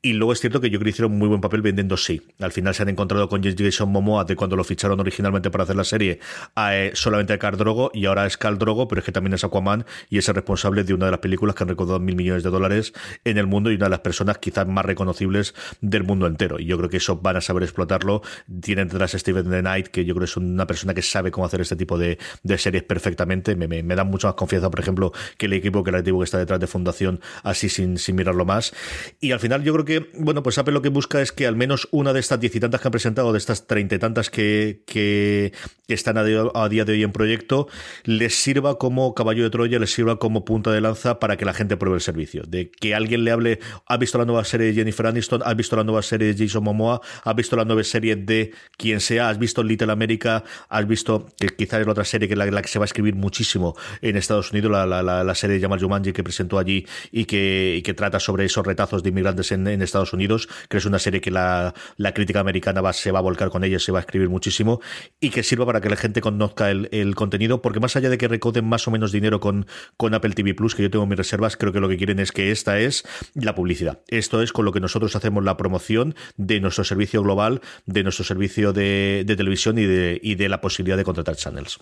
[0.00, 2.22] Y luego es cierto que yo creo que hicieron muy buen papel vendiendo sí.
[2.40, 5.76] Al final se han encontrado con Jason Momoa de cuando lo ficharon originalmente para hacer
[5.76, 6.18] la serie
[6.54, 9.34] a, eh, solamente a Carl Drogo y ahora es Carl Drogo, pero es que también
[9.34, 12.16] es Aquaman y es el responsable de una de las películas que han recaudado mil
[12.16, 12.92] millones de dólares
[13.24, 16.58] en el mundo y una de las personas quizás más reconocibles del mundo entero.
[16.58, 18.22] Y yo creo que eso van a saber explotarlo.
[18.60, 21.46] Tienen detrás Steven The Knight, que yo creo que es una persona que sabe cómo
[21.46, 22.18] hacer este tipo de,
[22.56, 23.54] series perfectamente.
[23.56, 26.38] Me, me, me da mucho más confianza, por ejemplo, que el equipo creativo que está
[26.38, 28.72] detrás de fundación así sin, sin mirarlo más.
[29.20, 31.56] Y al final yo creo que, bueno, pues Apple lo que busca es que al
[31.56, 34.30] menos una de estas diez y tantas que han presentado, de estas treinta y tantas
[34.30, 35.52] que, que,
[35.88, 37.68] están a, día de hoy en proyecto,
[38.04, 41.52] les sirva como caballo de Troya, les sirva como punta de lanza para que la
[41.52, 42.44] gente pruebe el servicio.
[42.46, 45.42] De que alguien le hable, ¿has visto la nueva serie de Jennifer Aniston?
[45.44, 47.02] ¿Has visto la nueva serie de Jason Momoa?
[47.24, 49.28] ¿Has visto la nueva serie de quien sea?
[49.28, 50.44] ¿Has visto Little America?
[50.70, 52.86] ¿Has visto que quizás es la otra serie que la, la que se va a
[52.86, 56.86] escribir muchísimo en Estados Unidos, la, la, la, serie de Jamal Jumanji que presentó allí
[57.10, 60.98] y que, que trata sobre esos retazos de inmigrantes en, Estados Unidos, que es una
[60.98, 61.74] serie que la,
[62.14, 64.80] crítica americana va, se va a volcar con ella, se va a escribir muchísimo
[65.20, 68.28] y que sirva para que la gente conozca el, contenido, porque más allá de que
[68.28, 71.56] recoden más o menos dinero con, con Apple TV Plus, que yo tengo mis reservas,
[71.56, 73.04] creo que lo que quieren es que esta es
[73.34, 74.00] la publicidad.
[74.08, 78.24] Esto es con lo que nosotros hacemos la promoción de nuestro servicio global, de nuestro
[78.24, 81.78] servicio de, de televisión y de, y de la posibilidad de contratar channels.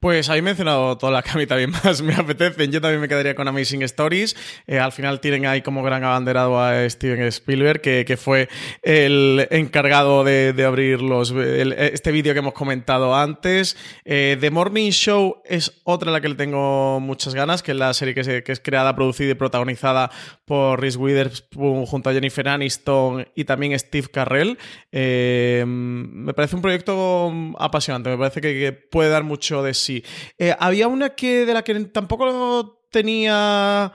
[0.00, 2.70] Pues habéis mencionado todas las que a mí también más me apetecen.
[2.70, 4.36] Yo también me quedaría con Amazing Stories.
[4.68, 8.48] Eh, al final tienen ahí como gran abanderado a Steven Spielberg, que, fue
[8.82, 13.76] el encargado de, abrir los, este vídeo que hemos comentado antes.
[14.04, 17.76] Eh, The Morning Show es otra a la que le tengo muchas ganas, que es
[17.76, 20.12] la serie que, es creada, producida y protagonizada
[20.44, 24.58] por Reese Witherspoon junto a Jennifer Aniston y también Steve Carrell.
[24.92, 29.87] Eh, me parece un proyecto apasionante, me parece que, que puede dar mucho de sí
[29.88, 30.04] sí.
[30.38, 33.92] Eh, había una que de la que tampoco tenía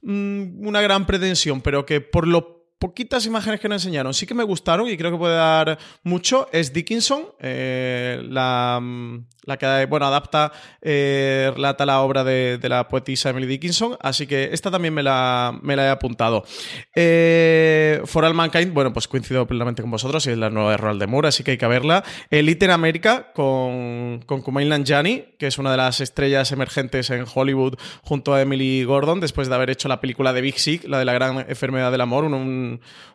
[0.00, 4.34] mm, una gran pretensión, pero que por lo poquitas imágenes que nos enseñaron sí que
[4.34, 9.86] me gustaron y creo que puede dar mucho es Dickinson, eh, la, mm, la que
[9.86, 14.94] bueno, adapta, eh, relata la obra de, la poetisa Emily Dickinson, así que esta también
[14.94, 16.44] me la, me la he apuntado.
[16.94, 20.76] Eh, For All Mankind, bueno, pues coincido plenamente con vosotros, y es la nueva de
[20.76, 22.04] Roald de Moore, así que hay que verla.
[22.30, 27.24] Elite en América con, con Kumail Nanjiani, que es una de las estrellas emergentes en
[27.32, 30.98] Hollywood junto a Emily Gordon, después de haber hecho la película de Big Sick, la
[30.98, 32.24] de la gran enfermedad del amor,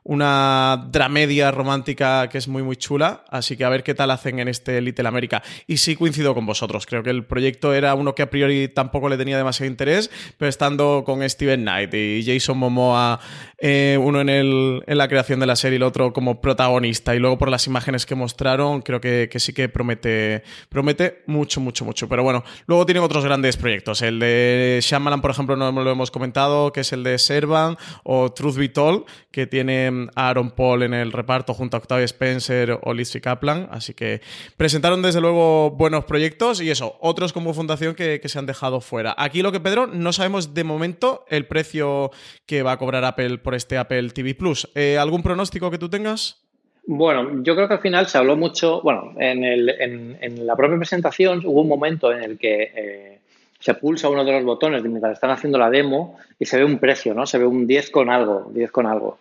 [0.03, 4.39] una dramedia romántica que es muy, muy chula, así que a ver qué tal hacen
[4.39, 5.43] en este Little América.
[5.67, 6.85] Y sí coincido con vosotros.
[6.85, 10.49] Creo que el proyecto era uno que a priori tampoco le tenía demasiado interés, pero
[10.49, 13.19] estando con Steven Knight y Jason Momoa,
[13.57, 17.15] eh, uno en, el, en la creación de la serie y el otro como protagonista,
[17.15, 21.85] y luego por las imágenes que mostraron, creo que, sí que promete, promete mucho, mucho,
[21.85, 22.09] mucho.
[22.09, 24.01] Pero bueno, luego tienen otros grandes proyectos.
[24.01, 28.31] El de Shyamalan, por ejemplo, no lo hemos comentado, que es el de Servan, o
[28.31, 32.79] Truth Be Told, que tiene a Aaron Paul en el reparto junto a Octavia Spencer
[32.81, 33.67] o Lizzie Kaplan.
[33.71, 34.21] Así que
[34.57, 39.15] presentaron desde luego buenos proyectos y eso, otros como fundación que, se han dejado fuera.
[39.17, 42.11] Aquí lo que Pedro, no sabemos de momento el precio
[42.45, 44.69] que va a cobrar Apple por este Apple TV Plus.
[44.75, 46.43] Eh, ¿Algún pronóstico que tú tengas?
[46.91, 50.77] Bueno, yo creo que al final se habló mucho, bueno, en, el, en, la propia
[50.77, 53.19] presentación hubo un momento en el que eh,
[53.59, 56.79] se pulsa uno de los botones mientras están haciendo la demo y se ve un
[56.79, 57.27] precio, ¿no?
[57.27, 59.19] Se ve un 10 con algo, 10 con algo.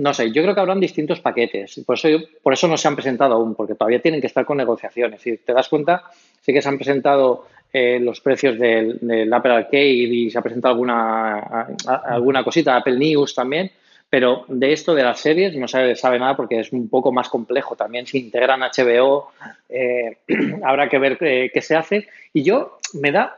[0.00, 1.82] No sé, yo creo que habrán distintos paquetes.
[1.84, 2.08] Por eso,
[2.42, 5.20] por eso no se han presentado aún, porque todavía tienen que estar con negociaciones.
[5.20, 6.04] Si te das cuenta,
[6.40, 10.72] sí que se han presentado eh, los precios del, Apple Arcade y se ha presentado
[10.72, 11.68] alguna,
[12.06, 13.70] alguna cosita, Apple News también,
[14.08, 17.28] pero de esto de las series no se sabe nada porque es un poco más
[17.28, 17.76] complejo.
[17.76, 19.32] También si integran HBO,
[19.68, 20.16] eh,
[20.64, 22.08] habrá que ver eh, qué se hace.
[22.32, 23.36] Y yo me da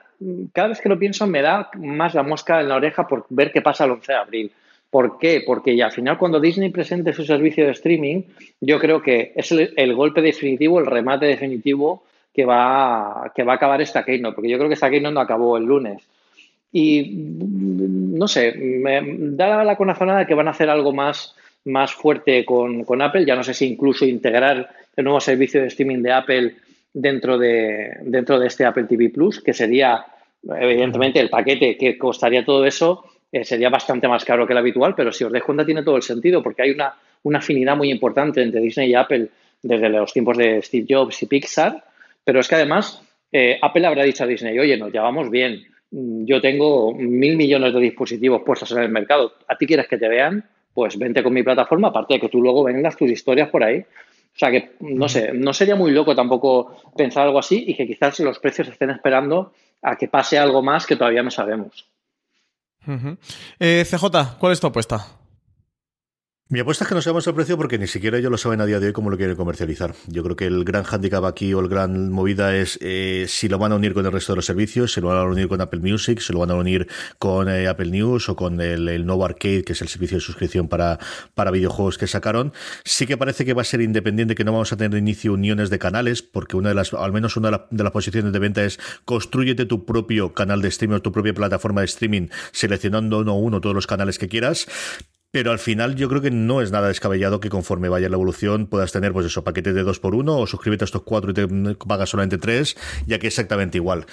[0.53, 3.51] cada vez que lo pienso, me da más la mosca en la oreja por ver
[3.51, 4.53] qué pasa el 11 de abril.
[4.92, 5.42] ¿Por qué?
[5.46, 8.24] Porque ya al final cuando Disney presente su servicio de streaming,
[8.61, 13.57] yo creo que es el, golpe definitivo, el remate definitivo que va, que va a
[13.57, 16.02] acabar esta Keynote, porque yo creo que esta Keynote no acabó el lunes.
[16.72, 19.00] Y no sé, me
[19.35, 23.24] da la conazonada de que van a hacer algo más, más fuerte con, con, Apple.
[23.24, 26.57] Ya no sé si incluso integrar el nuevo servicio de streaming de Apple
[26.92, 30.05] dentro de, dentro de este Apple TV Plus, que sería,
[30.46, 34.95] evidentemente, el paquete que costaría todo eso eh, sería bastante más caro que el habitual,
[34.95, 37.90] pero si os dais cuenta tiene todo el sentido, porque hay una, una afinidad muy
[37.90, 39.29] importante entre Disney y Apple
[39.62, 41.83] desde los tiempos de Steve Jobs y Pixar,
[42.23, 46.27] pero es que además eh, Apple habrá dicho a Disney, oye, nos llevamos bien, mm,
[46.27, 50.09] yo tengo mil millones de dispositivos puestos en el mercado, ¿a ti quieres que te
[50.09, 50.45] vean?
[50.75, 53.79] Pues vente con mi plataforma, aparte de que tú luego vengas tus historias por ahí.
[53.79, 57.87] O sea que, no sé, no sería muy loco tampoco pensar algo así y que
[57.87, 61.91] quizás los precios estén esperando a que pase algo más que todavía no sabemos.
[63.59, 65.07] Eh, CJ, ¿cuál es tu apuesta?
[66.52, 68.66] Mi apuesta es que no sabemos el precio porque ni siquiera ellos lo saben a
[68.66, 69.94] día de hoy cómo lo quieren comercializar.
[70.06, 73.56] Yo creo que el gran handicap aquí o el gran movida es eh, si lo
[73.56, 75.62] van a unir con el resto de los servicios, si lo van a unir con
[75.62, 76.88] Apple Music, si lo van a unir
[77.18, 80.68] con eh, Apple News o con el, nuevo Arcade, que es el servicio de suscripción
[80.68, 80.98] para,
[81.34, 82.52] para videojuegos que sacaron.
[82.84, 85.32] Sí que parece que va a ser independiente, que no vamos a tener de inicio
[85.32, 88.62] uniones de canales, porque una de las, al menos una de, las posiciones de venta
[88.62, 93.32] es construyete tu propio canal de streaming o tu propia plataforma de streaming, seleccionando uno
[93.32, 94.66] a uno todos los canales que quieras
[95.33, 98.66] pero al final yo creo que no es nada descabellado que conforme vaya la evolución
[98.66, 101.35] puedas tener, pues eso, paquetes de dos por uno o suscríbete a estos cuatro y
[101.35, 104.05] te pagas solamente tres, ya que es exactamente igual.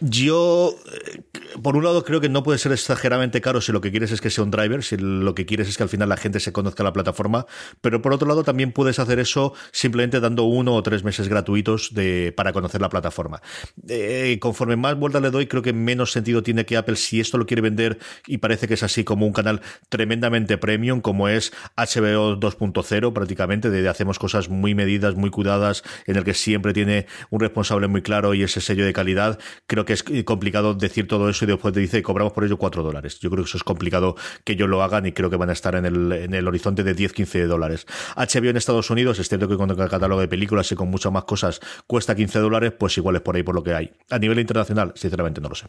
[0.00, 1.22] Yo, eh,
[1.62, 4.20] por un lado, creo que no puede ser exageradamente caro si lo que quieres es
[4.20, 6.52] que sea un driver, si lo que quieres es que al final la gente se
[6.52, 7.46] conozca la plataforma,
[7.80, 11.92] pero por otro lado también puedes hacer eso simplemente dando uno o tres meses gratuitos
[11.92, 13.42] de, para conocer la plataforma.
[13.88, 17.36] Eh, conforme más vuelta le doy, creo que menos sentido tiene que Apple, si esto
[17.36, 21.50] lo quiere vender y parece que es así como un canal tremendamente premium como es
[21.78, 27.06] HBO 2.0 prácticamente, de, hacemos cosas muy medidas, muy cuidadas, en el que siempre tiene
[27.30, 29.38] un responsable muy claro y ese sello de calidad.
[29.66, 32.82] Creo que es complicado decir todo eso y después te dice cobramos por ello 4
[32.82, 33.18] dólares.
[33.18, 35.54] Yo creo que eso es complicado que ellos lo hagan y creo que van a
[35.54, 37.86] estar en el, en el horizonte de 10-15 dólares.
[38.14, 41.10] HBO en Estados Unidos, es cierto que con el catálogo de películas y con muchas
[41.10, 43.90] más cosas cuesta 15 dólares, pues igual es por ahí por lo que hay.
[44.10, 45.66] A nivel internacional, sinceramente no lo sé.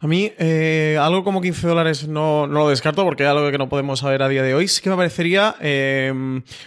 [0.00, 3.56] A mí, eh, algo como 15 dólares no, no, lo descarto porque es algo que
[3.56, 4.68] no podemos saber a día de hoy.
[4.68, 6.12] Sí que me parecería eh,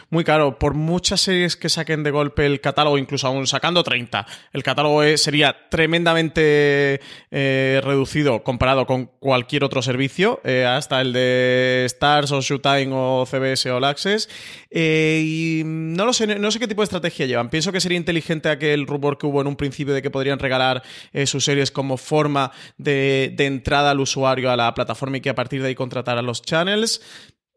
[0.10, 0.58] muy caro.
[0.58, 5.04] Por muchas series que saquen de golpe el catálogo, incluso aún sacando 30, el catálogo
[5.18, 12.90] sería tremendamente eh, reducido comparado con cualquier otro servicio, hasta el de Stars o Showtime
[12.92, 14.28] o CBS o All Access.
[14.72, 17.50] y no lo sé, no sé qué tipo de estrategia llevan.
[17.50, 20.82] Pienso que sería inteligente aquel rumor que hubo en un principio de que podrían regalar
[21.26, 25.36] sus series como forma de de, entrada al usuario a la plataforma y que a
[25.36, 27.02] partir de ahí contratar a los channels.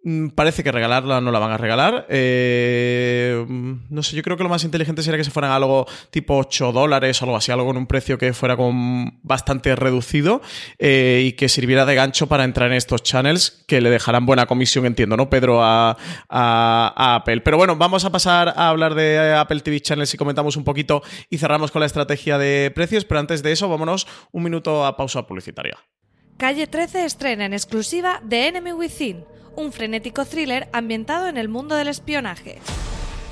[0.04, 2.06] Mm, parece que regalarla no la van a regalar.
[2.08, 3.44] Eh,
[3.88, 6.72] no sé, yo creo que lo más inteligente sería que se fueran algo tipo 8
[6.72, 10.42] dólares o algo así, algo con un precio que fuera con bastante reducido
[10.78, 14.46] eh, y que sirviera de gancho para entrar en estos channels que le dejarán buena
[14.46, 15.60] comisión, entiendo, ¿no, Pedro?
[15.62, 15.96] A,
[16.28, 17.40] Apple.
[17.42, 21.02] Pero bueno, vamos a pasar a hablar de Apple TV Channels y comentamos un poquito
[21.30, 24.96] y cerramos con la estrategia de precios, pero antes de eso, vámonos un minuto a
[24.96, 25.78] pausa publicitaria.
[26.38, 29.24] Calle 13 estrena en exclusiva The Enemy Within
[29.56, 32.58] un frenético thriller ambientado en el mundo del espionaje.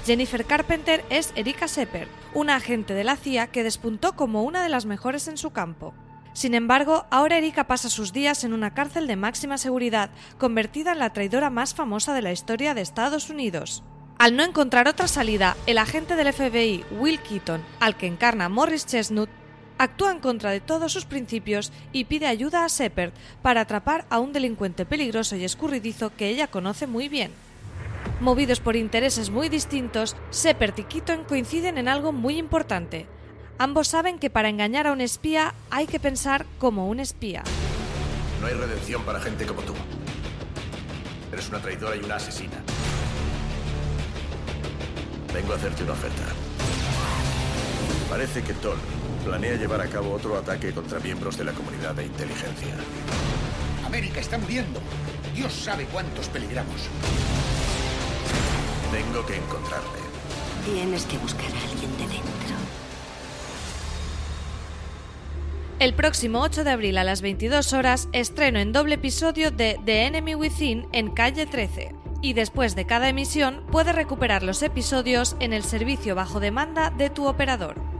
[0.06, 4.68] Jennifer Carpenter es Erika Sepper, una agente de la CIA que despuntó como una de
[4.68, 5.94] las mejores en su campo.
[6.32, 11.00] Sin embargo, ahora Erika pasa sus días en una cárcel de máxima seguridad, convertida en
[11.00, 13.82] la traidora más famosa de la historia de Estados Unidos.
[14.18, 18.86] Al no encontrar otra salida, el agente del FBI, Will Keaton, al que encarna Morris
[18.86, 19.30] Chestnut,
[19.80, 24.18] actúa en contra de todos sus principios y pide ayuda a Shepard para atrapar a
[24.18, 27.32] un delincuente peligroso y escurridizo que ella conoce muy bien.
[28.20, 33.06] Movidos por intereses muy distintos, Shepard y Keaton coinciden en algo muy importante.
[33.56, 37.42] Ambos saben que para engañar a un espía hay que pensar como un espía.
[38.42, 39.72] No hay redención para gente como tú.
[41.32, 42.62] Eres una traidora y una asesina.
[45.32, 46.24] Vengo a hacerte una oferta.
[48.10, 48.78] Parece que Toll
[49.20, 52.74] planea llevar a cabo otro ataque contra miembros de la comunidad de inteligencia.
[53.84, 54.80] América está muriendo.
[55.34, 56.88] Dios sabe cuántos peligramos.
[58.92, 59.98] Tengo que encontrarte.
[60.64, 62.30] Tienes que buscar a alguien de dentro.
[65.78, 70.06] El próximo 8 de abril a las 22 horas estreno en doble episodio de The
[70.06, 71.94] Enemy Within en calle 13.
[72.20, 77.08] Y después de cada emisión puedes recuperar los episodios en el servicio bajo demanda de
[77.08, 77.99] tu operador.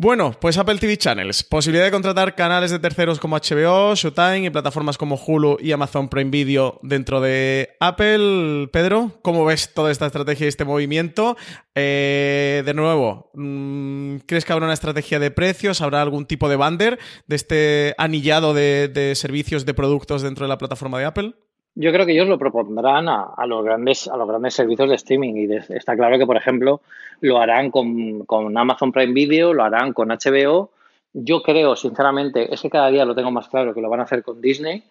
[0.00, 1.42] Bueno, pues Apple TV Channels.
[1.42, 6.08] Posibilidad de contratar canales de terceros como HBO, Showtime y plataformas como Hulu y Amazon
[6.08, 8.68] Prime Video dentro de Apple.
[8.72, 11.36] Pedro, ¿cómo ves toda esta estrategia y este movimiento?
[11.74, 15.80] Eh, de nuevo, mm, ¿crees que habrá una estrategia de precios?
[15.80, 20.58] ¿Habrá algún tipo de bander de este anillado de servicios, de productos dentro de la
[20.58, 21.34] plataforma de Apple?
[21.74, 25.34] Yo creo que ellos lo propondrán a, los grandes a los grandes servicios de streaming
[25.34, 26.80] y está claro que por ejemplo
[27.20, 30.70] lo harán con, con, Amazon Prime Video, lo harán con HBO.
[31.12, 34.04] Yo creo sinceramente es que cada día lo tengo más claro que lo van a
[34.04, 34.82] hacer con Disney,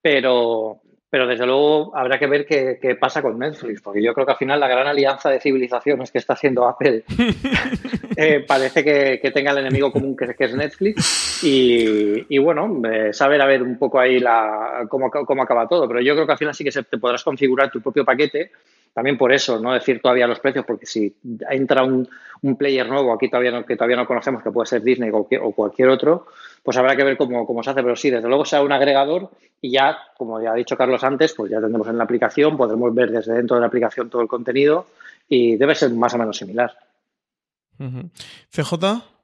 [0.00, 4.32] pero pero desde luego habrá que ver qué, pasa con Netflix, porque yo creo que
[4.32, 7.02] al final la gran alianza de civilizaciones que está haciendo Apple
[8.16, 11.42] eh, parece que, tenga el enemigo común que, es Netflix.
[11.42, 15.88] Y, bueno, eh, saber a ver un poco ahí la, cómo, cómo acaba todo.
[15.88, 18.52] Pero yo creo que al final sí que se, te podrás configurar tu propio paquete.
[18.92, 21.14] También por eso, no decir todavía los precios, porque si
[21.48, 22.08] entra un,
[22.42, 25.26] un player nuevo aquí todavía no, que todavía no conocemos, que puede ser Disney o,
[25.42, 26.26] o cualquier otro,
[26.62, 27.82] pues habrá que ver cómo, cómo, se hace.
[27.82, 29.30] Pero sí, desde luego sea un agregador
[29.60, 32.94] y ya, como ya ha dicho Carlos antes, pues ya tendremos en la aplicación, podremos
[32.94, 34.86] ver desde dentro de la aplicación todo el contenido
[35.28, 36.76] y debe ser más o menos similar.
[38.50, 39.19] CJ.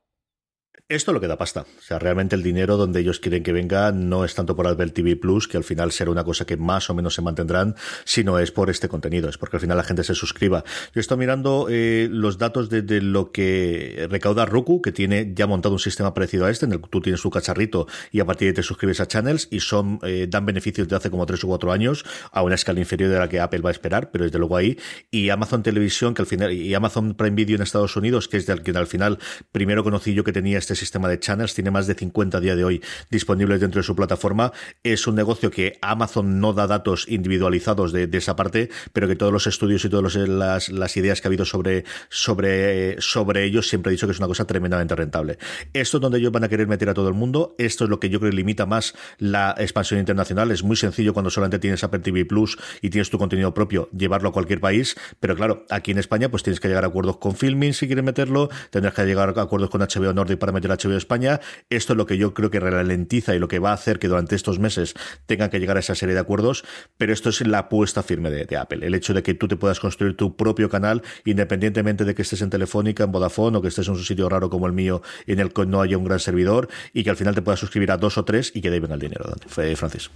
[0.89, 1.63] Esto lo que da pasta.
[1.63, 4.91] O sea, realmente el dinero donde ellos quieren que venga no es tanto por Apple
[4.91, 7.75] TV Plus, que al final será una cosa que más o menos se mantendrán,
[8.05, 10.63] sino es por este contenido, es porque al final la gente se suscriba.
[10.95, 15.75] Yo estoy mirando eh, los datos de, lo que recauda Roku, que tiene ya montado
[15.75, 18.47] un sistema parecido a este, en el que tú tienes tu cacharrito y a partir
[18.47, 21.43] de ahí te suscribes a channels y son eh, dan beneficios de hace como tres
[21.43, 24.23] o cuatro años a una escala inferior de la que Apple va a esperar, pero
[24.23, 24.79] desde luego ahí.
[25.11, 28.47] Y Amazon Televisión, que al final, y Amazon Prime Video en Estados Unidos, que es
[28.47, 29.19] del que al final
[29.51, 32.57] primero conocí yo que tenía este sistema de channels, tiene más de 50 a día
[32.57, 34.53] de hoy disponibles dentro de su plataforma.
[34.83, 39.33] Es un negocio que Amazon no da datos individualizados de, esa parte, pero que todos
[39.33, 43.91] los estudios y todas las, las, ideas que ha habido sobre, sobre, sobre ellos siempre
[43.91, 45.39] he dicho que es una cosa tremendamente rentable.
[45.75, 47.55] Esto es donde ellos van a querer meter a todo el mundo.
[47.59, 50.51] Esto es lo que yo creo que limita más la expansión internacional.
[50.51, 54.31] Es muy sencillo cuando solamente tienes Apple TV Plus y tienes tu contenido propio, llevarlo
[54.31, 54.97] a cualquier país.
[55.21, 58.05] Pero claro, aquí en España, pues tienes que llegar a acuerdos con Filming si quieres
[58.05, 61.41] meterlo, tendrás que llegar a acuerdos con HBO Nordic para meter HBO España.
[61.71, 64.09] Esto es lo que yo creo que ralentiza y lo que va a hacer que
[64.09, 64.95] durante estos meses
[65.27, 66.65] tengan que llegar a esa serie de acuerdos,
[66.99, 68.87] pero esto es la apuesta firme de, Apple.
[68.87, 72.43] El hecho de que tú te puedas construir tu propio canal, independientemente de que estés
[72.43, 75.41] en Telefónica, en Vodafone o que estés en un sitio raro como el mío en
[75.41, 77.97] el que no haya un gran servidor y que al final te puedas suscribir a
[77.97, 80.11] dos o tres y que deben el dinero, Francis.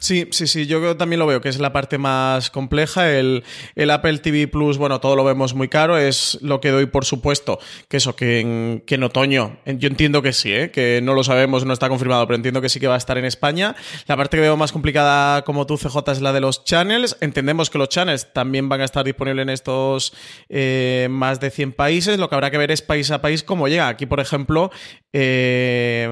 [0.00, 3.12] Sí, sí, sí, yo también lo veo, que es la parte más compleja.
[3.12, 3.44] El,
[3.74, 7.04] el, Apple TV Plus, bueno, todo lo vemos muy caro, es lo que doy por
[7.04, 10.70] supuesto, que eso, que en, que en otoño, yo entiendo que sí, ¿eh?
[10.70, 13.18] que no lo sabemos, no está confirmado, pero entiendo que sí que va a estar
[13.18, 13.76] en España.
[14.06, 17.18] La parte que veo más complicada, como tú, CJ, es la de los channels.
[17.20, 20.14] Entendemos que los channels también van a estar disponibles en estos
[20.48, 22.18] eh, más de 100 países.
[22.18, 23.88] Lo que habrá que ver es país a país cómo llega.
[23.88, 24.70] Aquí, por ejemplo,
[25.12, 26.08] eh,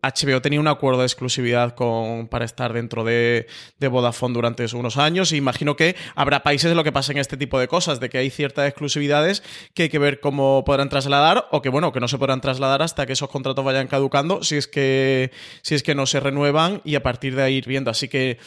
[0.00, 3.31] HBO tenía un acuerdo de exclusividad con, para estar dentro de
[3.78, 5.32] de, Vodafone durante unos años.
[5.32, 8.30] imagino que habrá países en lo que pasen este tipo de cosas, de que hay
[8.30, 9.42] ciertas exclusividades
[9.74, 12.82] que hay que ver cómo podrán trasladar o que, bueno, que no se podrán trasladar
[12.82, 15.30] hasta que esos contratos vayan caducando si es que,
[15.62, 17.90] si es que no se renuevan y a partir de ahí ir viendo.
[17.90, 18.38] Así que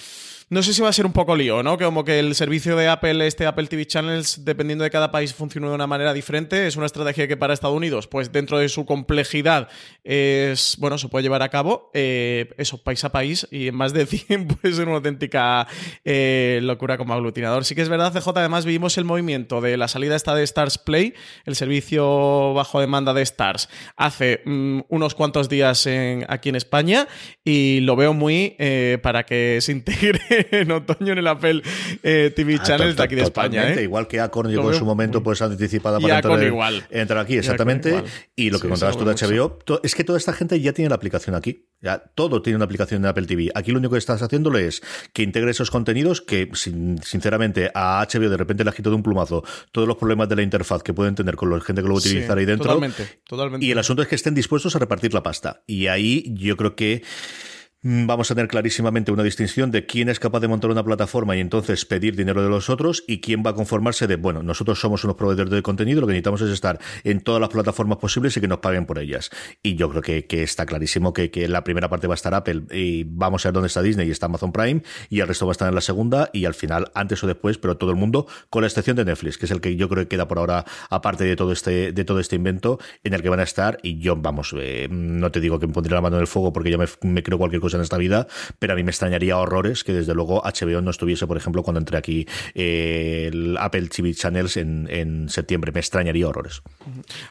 [0.47, 1.75] no sé si va a ser un poco lío, ¿no?
[1.75, 5.33] Que como que el servicio de Apple, este Apple TV Channels, dependiendo de cada país,
[5.33, 6.67] funciona de una manera diferente.
[6.67, 9.69] Es una estrategia que para Estados Unidos, pues dentro de su complejidad,
[10.03, 11.89] es, bueno, se puede llevar a cabo.
[11.95, 15.67] Eh, eso, país a país, y en más de 100 puede ser una auténtica
[16.03, 17.65] eh, locura como aglutinador.
[17.65, 20.77] Sí que es verdad, CJ, además vivimos el movimiento de la salida esta de Stars
[20.77, 21.15] Play,
[21.45, 25.87] el servicio bajo demanda de Stars, hace mm, unos cuantos días
[26.27, 27.07] aquí en España,
[27.43, 30.21] y lo veo muy eh, para que se integre
[30.51, 31.61] en otoño en el Apple
[32.03, 33.73] eh, TV ah, Channel de aquí de España.
[33.73, 33.83] ¿eh?
[33.83, 36.85] Igual que Acorn llegó en su momento pues anticipada para entrar, igual.
[36.89, 38.03] entrar, aquí, exactamente.
[38.35, 40.95] Y, lo que contabas tú de HBO, es que toda esta gente ya tiene la
[40.95, 41.67] aplicación aquí.
[41.81, 43.51] Ya, todo tiene una aplicación en Apple TV.
[43.53, 44.81] Aquí lo único que estás haciéndole es
[45.13, 49.03] que integre esos contenidos que, sinceramente, a HBO de repente le ha quitado de un
[49.03, 51.93] plumazo todos los problemas de la interfaz que pueden tener con la gente que lo
[51.93, 52.65] va a utilizar ahí dentro.
[52.65, 53.65] Totalmente, totalmente.
[53.65, 55.61] Y el asunto es que estén dispuestos a repartir la pasta.
[55.67, 57.03] Y ahí yo creo que
[57.87, 61.39] vamos a tener clarísimamente una distinción de quién es capaz de montar una plataforma y
[61.39, 65.03] entonces pedir dinero de los otros y quién va a conformarse de, bueno, nosotros somos
[65.03, 68.41] unos proveedores de contenido, lo que necesitamos es estar en todas las plataformas posibles y
[68.41, 69.29] que nos paguen por ellas.
[69.61, 73.03] Y yo creo que, está clarísimo que, la primera parte va a estar Apple y
[73.03, 75.53] vamos a ver dónde está Disney y está Amazon Prime y el resto va a
[75.53, 78.63] estar en la segunda y al final, antes o después, pero todo el mundo, con
[78.63, 81.23] la excepción de Netflix, que es el que yo creo que queda por ahora aparte
[81.23, 84.15] de todo este, de todo este invento, en el que van a estar y yo,
[84.15, 86.79] vamos, eh, no te digo que me pondré la mano en el fuego porque ya
[86.79, 88.27] me, me creo cualquier cosa en esta vida,
[88.59, 91.79] pero a mí me extrañaría horrores que desde luego HBO no estuviese, por ejemplo, cuando
[91.79, 95.71] entré aquí eh, el Apple TV Channels en, septiembre.
[95.71, 96.61] Me extrañaría horrores.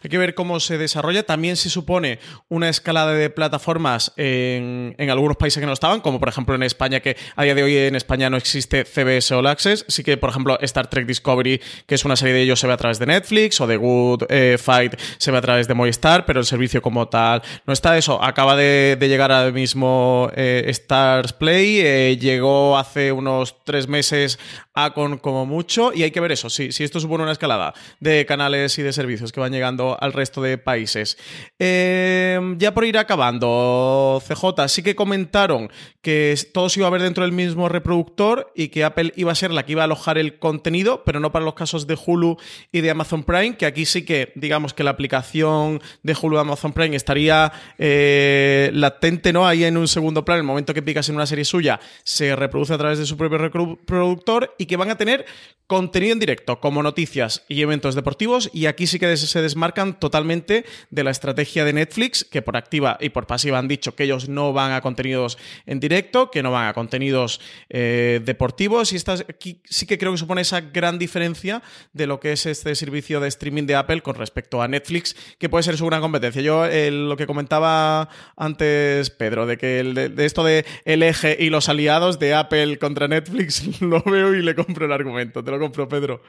[0.02, 1.24] Hay que ver cómo se desarrolla.
[1.24, 2.18] También se supone
[2.48, 7.00] una escalada de plataformas en, algunos países que no estaban, como por ejemplo en España,
[7.00, 9.84] que a día de hoy en España no existe CBS All Access.
[9.88, 12.72] Sí que, por ejemplo, Star Trek Discovery, que es una serie de ellos, se ve
[12.72, 16.26] a través de Netflix, o The Good eh, Fight se ve a través de Movistar,
[16.26, 18.22] pero el servicio como tal no está eso.
[18.22, 24.38] Acaba de llegar al mismo eh, Stars Play, eh, llegó hace unos tres meses
[24.74, 27.74] a con como mucho, y hay que ver eso, si, si esto supone una escalada
[28.00, 31.16] de canales y de servicios que van llegando al resto de países.
[31.58, 35.70] Eh, ya por ir acabando, CJ, sí que comentaron
[36.02, 39.34] que todo se iba a ver dentro del mismo reproductor y que Apple iba a
[39.34, 42.36] ser la que iba a alojar el contenido, pero no para los casos de Hulu
[42.72, 46.40] y de Amazon Prime, que aquí sí que, digamos que la aplicación de Hulu y
[46.40, 49.46] Amazon Prime estaría eh, latente, ¿no?
[49.46, 52.74] Ahí en un segundo plano, el momento que picas en una serie suya, se reproduce
[52.74, 55.24] a través de su propio reproductor y que van a tener
[55.66, 60.66] contenido en directo, como noticias y eventos deportivos, y aquí sí que se desmarcan totalmente
[60.90, 64.28] de la estrategia de Netflix, que por activa y por pasiva han dicho que ellos
[64.28, 67.40] no van a contenidos en directo, que no van a contenidos
[67.70, 71.62] eh, deportivos, y esta, aquí sí que creo que supone esa gran diferencia
[71.94, 75.48] de lo que es este servicio de streaming de Apple con respecto a Netflix, que
[75.48, 76.42] puede ser su gran competencia.
[76.42, 81.02] Yo eh, lo que comentaba antes Pedro, de que el, de, de esto de el
[81.02, 85.42] eje y los aliados de Apple contra Netflix, lo veo y le compro el argumento.
[85.42, 86.22] Te lo compro, Pedro.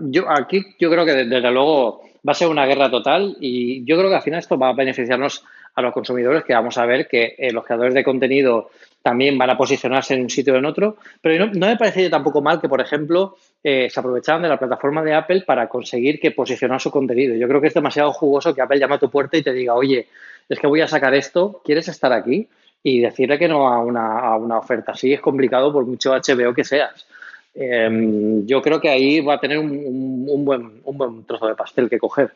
[0.00, 3.96] Yo, aquí yo creo que desde luego va a ser una guerra total y yo
[3.96, 5.44] creo que al final esto va a beneficiarnos
[5.74, 8.70] a los consumidores, que vamos a ver que eh, los creadores de contenido
[9.02, 12.42] también van a posicionarse en un sitio o en otro, pero no, me parecería tampoco
[12.42, 16.30] mal que, por ejemplo, eh, se aprovecharan de la plataforma de Apple para conseguir que
[16.30, 17.34] posicionar su contenido.
[17.34, 19.74] Yo creo que es demasiado jugoso que Apple llame a tu puerta y te diga,
[19.74, 20.08] oye,
[20.48, 22.48] es que voy a sacar esto, ¿quieres estar aquí?
[22.82, 26.52] Y decirle que no a una, a una oferta así es complicado por mucho HBO
[26.52, 27.06] que seas.
[27.54, 31.46] Eh, yo creo que ahí va a tener un, un, un, buen, un buen trozo
[31.46, 32.32] de pastel que coger.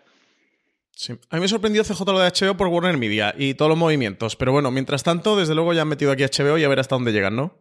[0.92, 1.14] Sí.
[1.30, 4.34] A mí me sorprendió CJ lo de HBO por Warner Media y todos los movimientos.
[4.36, 6.94] Pero bueno, mientras tanto, desde luego ya han metido aquí HBO y a ver hasta
[6.94, 7.54] dónde llegan, ¿no?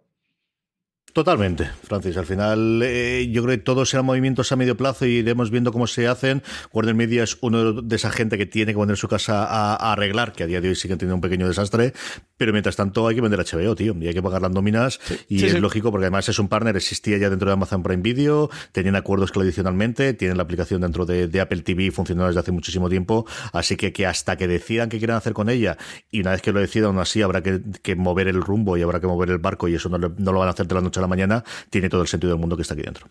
[1.15, 2.17] Totalmente, Francis.
[2.17, 5.71] Al final, eh, yo creo que todos serán movimientos a medio plazo y iremos viendo
[5.71, 6.43] cómo se hacen.
[6.73, 9.93] Warner Media es uno de esa gente que tiene que poner su casa a, a
[9.93, 11.93] arreglar, que a día de hoy siguen teniendo un pequeño desastre.
[12.35, 13.95] Pero mientras tanto, hay que vender HBO, tío.
[13.97, 14.99] Y hay que pagar las nóminas.
[15.01, 15.17] Sí.
[15.29, 15.59] Y sí, es sí.
[15.59, 19.31] lógico, porque además es un partner, existía ya dentro de Amazon Prime Video, tenían acuerdos
[19.31, 23.25] que adicionalmente, tienen la aplicación dentro de, de Apple TV funcionando desde hace muchísimo tiempo.
[23.53, 25.77] Así que, que hasta que decidan qué quieren hacer con ella,
[26.11, 28.81] y una vez que lo decidan, aún así habrá que, que mover el rumbo y
[28.81, 30.81] habrá que mover el barco, y eso no, no lo van a hacer de la
[30.81, 33.07] noche a la mañana, tiene todo el sentido del mundo que está aquí dentro.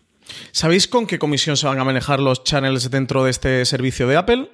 [0.51, 4.17] ¿Sabéis con qué comisión se van a manejar los channels dentro de este servicio de
[4.17, 4.49] Apple?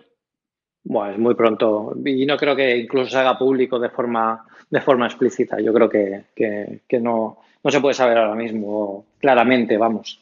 [0.84, 1.94] Bueno, es muy pronto.
[2.06, 5.60] Y no creo que incluso se haga público de forma, de forma explícita.
[5.62, 10.20] Yo creo que, que, que no, no se puede saber ahora mismo claramente, vamos.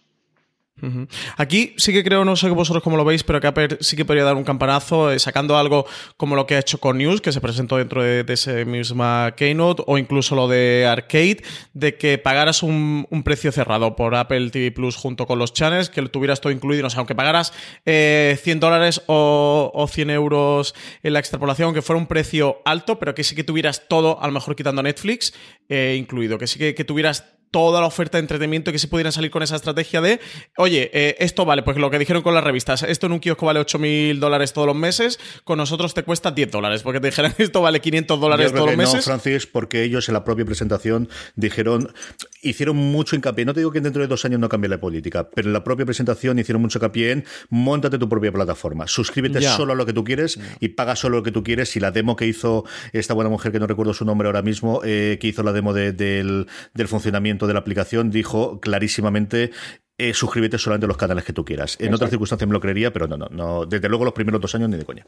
[1.38, 4.05] Aquí sí que creo, no sé vosotros cómo lo veis, pero que Apple sí que
[4.05, 5.86] podría dar un campanazo eh, sacando algo
[6.17, 9.34] como lo que ha hecho con News, que se presentó dentro de, de ese misma
[9.36, 14.49] Keynote, o incluso lo de Arcade, de que pagaras un, un, precio cerrado por Apple
[14.49, 17.53] TV Plus junto con los channels, que tuvieras todo incluido, o sea, aunque pagaras
[17.86, 22.99] eh, 100 dólares o, o 100 euros en la extrapolación, que fuera un precio alto,
[22.99, 25.34] pero que sí que tuvieras todo, a lo mejor quitando Netflix,
[25.67, 29.11] eh, incluido, que sí que, que tuvieras toda la oferta de entretenimiento que se pudieran
[29.11, 30.19] salir con esa estrategia de,
[30.57, 33.45] oye, eh, esto vale, pues lo que dijeron con las revistas, esto en un kiosco
[33.45, 37.07] vale 8 mil dólares todos los meses, con nosotros te cuesta 10 dólares, porque te
[37.07, 38.95] dijeran esto vale 500 dólares todos los meses.
[38.95, 41.93] No, Francis, porque ellos en la propia presentación dijeron,
[42.41, 45.29] hicieron mucho hincapié, no te digo que dentro de dos años no cambie la política,
[45.29, 49.73] pero en la propia presentación hicieron mucho hincapié en, montate tu propia plataforma, suscríbete solo
[49.73, 51.75] a lo que tú quieres y paga solo lo que tú quieres.
[51.75, 54.81] Y la demo que hizo esta buena mujer, que no recuerdo su nombre ahora mismo,
[54.83, 59.51] eh, que hizo la demo de, del, del funcionamiento de la aplicación, dijo clarísimamente
[59.99, 61.75] eh, suscríbete solamente a los canales que tú quieras.
[61.75, 61.95] En Exacto.
[61.95, 63.65] otras circunstancias me lo creería, pero no, no, no.
[63.65, 65.05] Desde luego los primeros dos años ni de coña.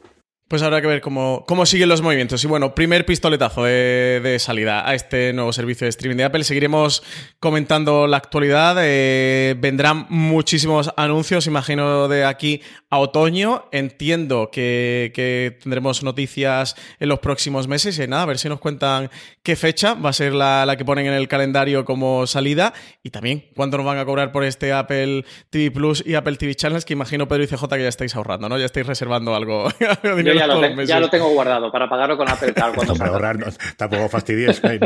[0.52, 2.44] Pues habrá que ver cómo, cómo siguen los movimientos.
[2.44, 6.44] Y bueno, primer pistoletazo de, de, salida a este nuevo servicio de streaming de Apple.
[6.44, 7.02] Seguiremos
[7.40, 8.76] comentando la actualidad.
[8.82, 13.64] Eh, vendrán muchísimos anuncios, imagino, de aquí a otoño.
[13.72, 17.98] Entiendo que, tendremos noticias en los próximos meses.
[17.98, 19.08] Y nada, a ver si nos cuentan
[19.42, 22.74] qué fecha va a ser la, la que ponen en el calendario como salida.
[23.02, 26.54] Y también cuánto nos van a cobrar por este Apple TV Plus y Apple TV
[26.54, 28.58] Channels, que imagino, Pedro y CJ, que ya estáis ahorrando, ¿no?
[28.58, 29.70] Ya estáis reservando algo.
[30.02, 33.12] Yo ya lo te- ya tengo guardado para pagarlo con Apple Card cuando salga.
[33.12, 34.78] ahorrar, no, tampoco fastidies, eh,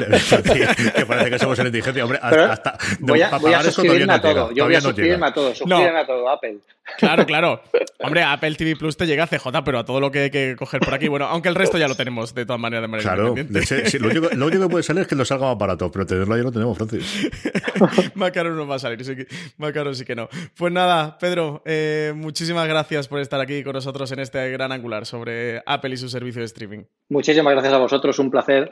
[0.94, 2.04] que parece que somos el indigencia.
[2.04, 4.52] Hombre, hasta, hasta- Voy a, para voy a pagar esto todavía suscribirme a todo.
[4.52, 5.26] Yo voy a no suscribirme llega.
[5.28, 5.54] a todo.
[5.54, 6.58] Suscríbeme a todo, Apple.
[6.98, 7.62] Claro, claro.
[7.98, 10.54] Hombre, Apple TV Plus te llega a CJ, pero a todo lo que hay que
[10.56, 11.08] coger por aquí.
[11.08, 13.90] Bueno, aunque el resto ya lo tenemos de todas maneras de manera Claro, independiente.
[13.90, 16.06] sí, lo, único, lo único que puede salir es que lo salga más barato, pero
[16.06, 17.28] tenerlo ya lo tenemos, Francis.
[18.14, 19.26] más caro no va a salir, sí que-
[19.58, 20.28] más caro sí que no.
[20.56, 25.06] Pues nada, Pedro, eh, muchísimas gracias por estar aquí con nosotros en este gran angular
[25.06, 26.84] sobre Apple y su servicio de streaming.
[27.08, 28.70] Muchísimas gracias a vosotros, un placer.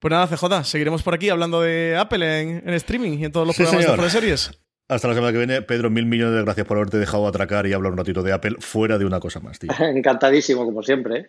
[0.00, 3.46] Pues nada, CJ, seguiremos por aquí hablando de Apple en, en streaming y en todos
[3.46, 4.02] los Sí, programas señor.
[4.04, 4.50] de series.
[4.88, 5.62] Hasta la semana que viene.
[5.62, 8.56] Pedro, mil millones de gracias por haberte dejado atracar y hablar un ratito de Apple
[8.58, 9.70] fuera de una cosa más, tío.
[9.78, 11.18] Encantadísimo, como siempre.
[11.20, 11.26] ¿eh?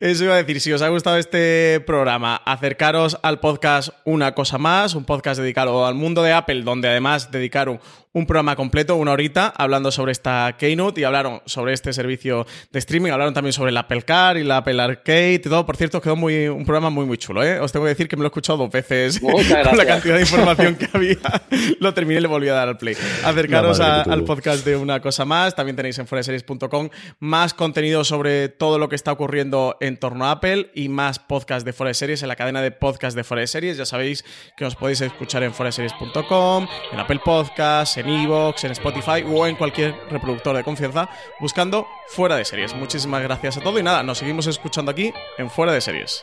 [0.00, 4.56] Eso iba a decir, si os ha gustado este programa, acercaros al podcast Una Cosa
[4.58, 7.78] Más, un podcast dedicado al mundo de Apple, donde además dedicaron
[8.12, 12.78] un programa completo, una horita, hablando sobre esta Keynote y hablaron sobre este servicio de
[12.78, 15.64] streaming, hablaron también sobre el Apple Car y la Apple Arcade y todo.
[15.64, 17.60] Por cierto, quedó muy, un programa muy, muy chulo, ¿eh?
[17.60, 19.20] Os tengo que decir que me lo he escuchado dos veces
[19.68, 21.16] con la cantidad de información que había.
[21.80, 22.96] lo terminé y le volví a dar al play.
[23.24, 26.88] Acercaros La a- al podcast de Una Cosa Más, también tenéis en foreseries.com
[27.20, 31.64] más contenido sobre todo lo que está ocurriendo en torno a Apple y más podcast
[31.66, 33.76] de de Series en la cadena de podcast de de Series.
[33.78, 34.24] Ya sabéis
[34.56, 39.56] que os podéis escuchar en foreseries.com, en Apple Podcasts, en Evox, en Spotify o en
[39.56, 42.74] cualquier reproductor de confianza buscando Fuera de Series.
[42.74, 46.22] Muchísimas gracias a todos y nada, nos seguimos escuchando aquí en Fuera de Series.